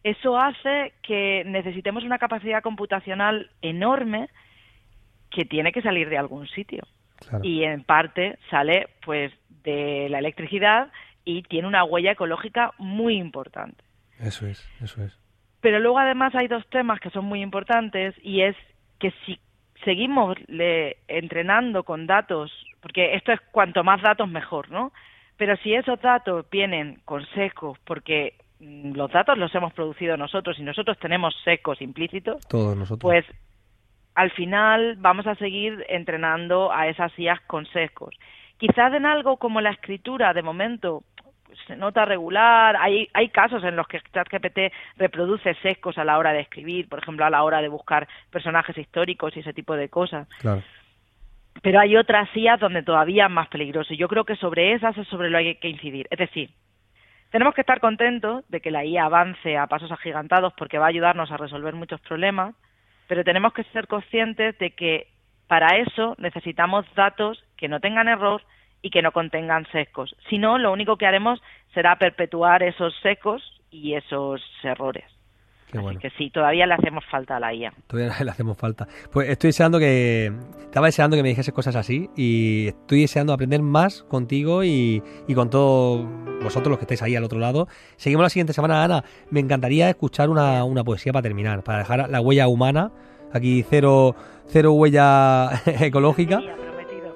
Eso 0.05 0.37
hace 0.37 0.93
que 1.03 1.43
necesitemos 1.47 2.05
una 2.05 2.19
capacidad 2.19 2.63
computacional 2.63 3.49
enorme 3.63 4.29
que 5.31 5.47
tiene 5.47 5.73
que 5.73 5.81
salir 5.81 6.11
de 6.11 6.19
algún 6.19 6.47
sitio. 6.49 6.83
Claro. 7.17 7.43
Y 7.43 7.65
en 7.65 7.85
parte 7.85 8.39
sale 8.51 8.89
pues 9.07 9.33
de 9.65 10.09
la 10.11 10.19
electricidad 10.19 10.89
y 11.25 11.43
tiene 11.43 11.69
una 11.69 11.85
huella 11.85 12.13
ecológica 12.13 12.73
muy 12.79 13.17
importante. 13.17 13.83
Eso 14.19 14.47
es, 14.47 14.69
eso 14.83 15.03
es. 15.03 15.19
Pero 15.61 15.79
luego 15.79 15.99
además 15.99 16.35
hay 16.35 16.49
dos 16.49 16.67
temas 16.69 17.01
que 17.01 17.11
son 17.11 17.25
muy 17.25 17.41
importantes 17.41 18.15
y 18.23 18.43
es 18.43 18.57
que 18.99 19.13
si, 19.25 19.39
seguimos 19.85 20.37
le, 20.49 20.99
entrenando 21.09 21.85
con 21.85 22.07
datos, 22.07 22.53
porque 22.81 23.15
esto 23.15 23.33
es 23.33 23.41
cuanto 23.53 23.85
más 23.85 24.03
datos 24.03 24.29
mejor, 24.29 24.71
¿no? 24.71 24.93
Pero 25.37 25.57
si 25.59 25.75
esos 25.75 26.01
datos 26.01 26.47
vienen 26.51 27.01
con 27.05 27.27
sesgos, 27.35 27.79
porque 27.85 28.35
mm, 28.61 28.93
los 28.93 29.11
datos 29.11 29.39
los 29.39 29.55
hemos 29.55 29.73
producido 29.73 30.17
nosotros 30.17 30.59
y 30.59 30.63
nosotros 30.63 30.99
tenemos 30.99 31.35
secos 31.45 31.81
implícitos, 31.81 32.47
Todos 32.49 32.77
nosotros. 32.77 33.01
pues 33.01 33.25
al 34.15 34.31
final 34.33 34.97
vamos 34.99 35.27
a 35.27 35.35
seguir 35.37 35.85
entrenando 35.89 36.73
a 36.73 36.89
esas 36.89 37.17
IAs 37.19 37.41
con 37.43 37.67
sesgos. 37.67 38.15
Quizás 38.59 38.93
en 38.95 39.07
algo 39.07 39.39
como 39.39 39.61
la 39.61 39.71
escritura, 39.71 40.33
de 40.35 40.43
momento, 40.43 41.03
se 41.67 41.77
nota 41.77 42.05
regular. 42.05 42.77
Hay, 42.77 43.09
hay 43.15 43.29
casos 43.29 43.65
en 43.65 43.77
los 43.77 43.87
que 43.87 44.01
ChatGPT 44.13 44.73
reproduce 44.97 45.55
sesgos 45.63 45.99
a 45.99 46.05
la 46.05 46.19
hora 46.19 46.33
de 46.33 46.41
escribir, 46.41 46.89
por 46.89 46.99
ejemplo, 46.99 47.25
a 47.25 47.31
la 47.31 47.43
hora 47.43 47.61
de 47.61 47.69
buscar 47.69 48.09
personajes 48.31 48.77
históricos 48.77 49.37
y 49.37 49.41
ese 49.41 49.53
tipo 49.53 49.75
de 49.75 49.89
cosas. 49.89 50.29
Claro. 50.41 50.63
Pero 51.61 51.81
hay 51.81 51.97
otras 51.97 52.29
IAs 52.35 52.61
donde 52.61 52.83
todavía 52.83 53.27
es 53.27 53.31
más 53.31 53.49
peligroso. 53.49 53.93
Y 53.95 53.99
yo 53.99 54.09
creo 54.09 54.25
que 54.25 54.37
sobre 54.37 54.73
esas 54.73 54.97
es 54.97 55.07
sobre 55.09 55.31
lo 55.31 55.39
que 55.39 55.49
hay 55.49 55.55
que 55.57 55.69
incidir. 55.69 56.07
Es 56.11 56.19
decir, 56.19 56.51
tenemos 57.31 57.55
que 57.55 57.63
estar 57.63 57.81
contentos 57.81 58.45
de 58.49 58.61
que 58.61 58.71
la 58.71 58.85
IA 58.85 59.07
avance 59.07 59.57
a 59.57 59.67
pasos 59.67 59.91
agigantados 59.91 60.53
porque 60.55 60.79
va 60.79 60.87
a 60.87 60.89
ayudarnos 60.89 61.31
a 61.31 61.37
resolver 61.37 61.75
muchos 61.75 62.01
problemas, 62.01 62.55
pero 63.09 63.25
tenemos 63.25 63.53
que 63.53 63.65
ser 63.65 63.87
conscientes 63.87 64.59
de 64.59 64.73
que 64.73 65.09
para 65.47 65.79
eso 65.79 66.15
necesitamos 66.19 66.87
datos 66.95 67.43
que 67.57 67.69
no 67.69 67.81
tengan 67.81 68.09
error 68.09 68.43
y 68.83 68.91
que 68.91 69.03
no 69.03 69.13
contengan 69.13 69.67
sesgos. 69.73 70.15
Si 70.29 70.39
no, 70.39 70.59
lo 70.59 70.73
único 70.73 70.97
que 70.97 71.07
haremos 71.07 71.41
será 71.73 71.97
perpetuar 71.97 72.63
esos 72.63 72.95
sesgos 73.03 73.43
y 73.71 73.95
esos 73.95 74.43
errores. 74.63 75.05
Qué 75.71 75.79
bueno. 75.79 75.99
Que 76.01 76.11
sí, 76.11 76.29
todavía 76.29 76.67
le 76.67 76.75
hacemos 76.75 77.03
falta 77.11 77.37
a 77.37 77.41
la 77.41 77.55
IA. 77.55 77.73
Todavía 77.87 78.13
le 78.25 78.31
hacemos 78.31 78.59
falta. 78.59 78.87
Pues 79.11 79.31
estoy 79.31 79.49
deseando 79.49 79.79
que. 79.79 80.31
Estaba 80.65 80.87
deseando 80.87 81.17
que 81.17 81.23
me 81.23 81.31
dijese 81.31 81.53
cosas 81.53 81.77
así 81.77 82.11
y 82.15 82.69
estoy 82.69 83.03
deseando 83.03 83.33
aprender 83.33 83.63
más 83.63 84.03
contigo 84.03 84.65
y, 84.65 85.03
y 85.27 85.35
con 85.35 85.49
todos 85.49 86.07
vosotros 86.43 86.71
los 86.71 86.79
que 86.79 86.85
estáis 86.85 87.03
ahí 87.03 87.17
al 87.17 87.25
otro 87.25 87.39
lado. 87.39 87.69
Seguimos 87.97 88.23
la 88.23 88.31
siguiente 88.31 88.53
semana, 88.53 88.85
Ana. 88.85 89.05
Me 89.31 89.41
encantaría 89.41 89.89
escuchar 89.89 90.29
una, 90.29 90.65
una 90.65 90.85
poesía 90.85 91.13
para 91.13 91.23
terminar, 91.23 91.63
para 91.63 91.79
dejar 91.79 92.11
la 92.11 92.21
huella 92.21 92.49
humana. 92.49 92.91
Aquí 93.33 93.65
cero, 93.69 94.15
cero 94.47 94.73
huella 94.73 95.51
ecológica. 95.81 96.41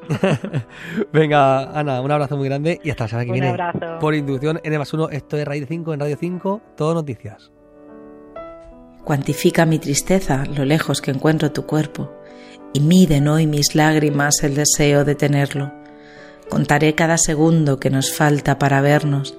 Venga, 1.13 1.71
Ana, 1.79 2.01
un 2.01 2.11
abrazo 2.11 2.37
muy 2.37 2.49
grande 2.49 2.81
y 2.83 2.91
hasta 2.91 3.05
la 3.05 3.09
semana 3.09 3.25
que 3.25 3.31
Un 3.31 3.35
viene. 3.35 3.49
abrazo. 3.49 3.99
Por 4.01 4.15
inducción, 4.15 4.61
N 4.63 4.79
más 4.79 4.93
1, 4.93 5.11
esto 5.11 5.37
es 5.37 5.45
Radio 5.45 5.67
5 5.69 5.95
en 5.95 6.01
Radio 6.01 6.17
5, 6.19 6.63
todo 6.77 6.95
noticias. 6.95 7.51
Cuantifica 9.05 9.67
mi 9.67 9.79
tristeza 9.79 10.45
lo 10.47 10.65
lejos 10.65 11.01
que 11.01 11.11
encuentro 11.11 11.53
tu 11.53 11.67
cuerpo, 11.67 12.13
y 12.73 12.81
miden 12.81 13.29
hoy 13.29 13.47
mis 13.47 13.75
lágrimas 13.75 14.43
el 14.43 14.55
deseo 14.55 15.05
de 15.05 15.15
tenerlo. 15.15 15.73
Contaré 16.49 16.95
cada 16.95 17.19
segundo 17.19 17.79
que 17.79 17.91
nos 17.91 18.13
falta 18.13 18.59
para 18.59 18.81
vernos, 18.81 19.37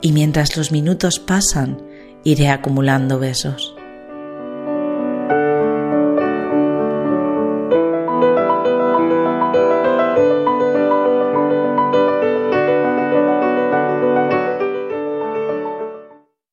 y 0.00 0.12
mientras 0.12 0.56
los 0.56 0.72
minutos 0.72 1.18
pasan, 1.18 1.82
iré 2.24 2.48
acumulando 2.48 3.18
besos. 3.18 3.75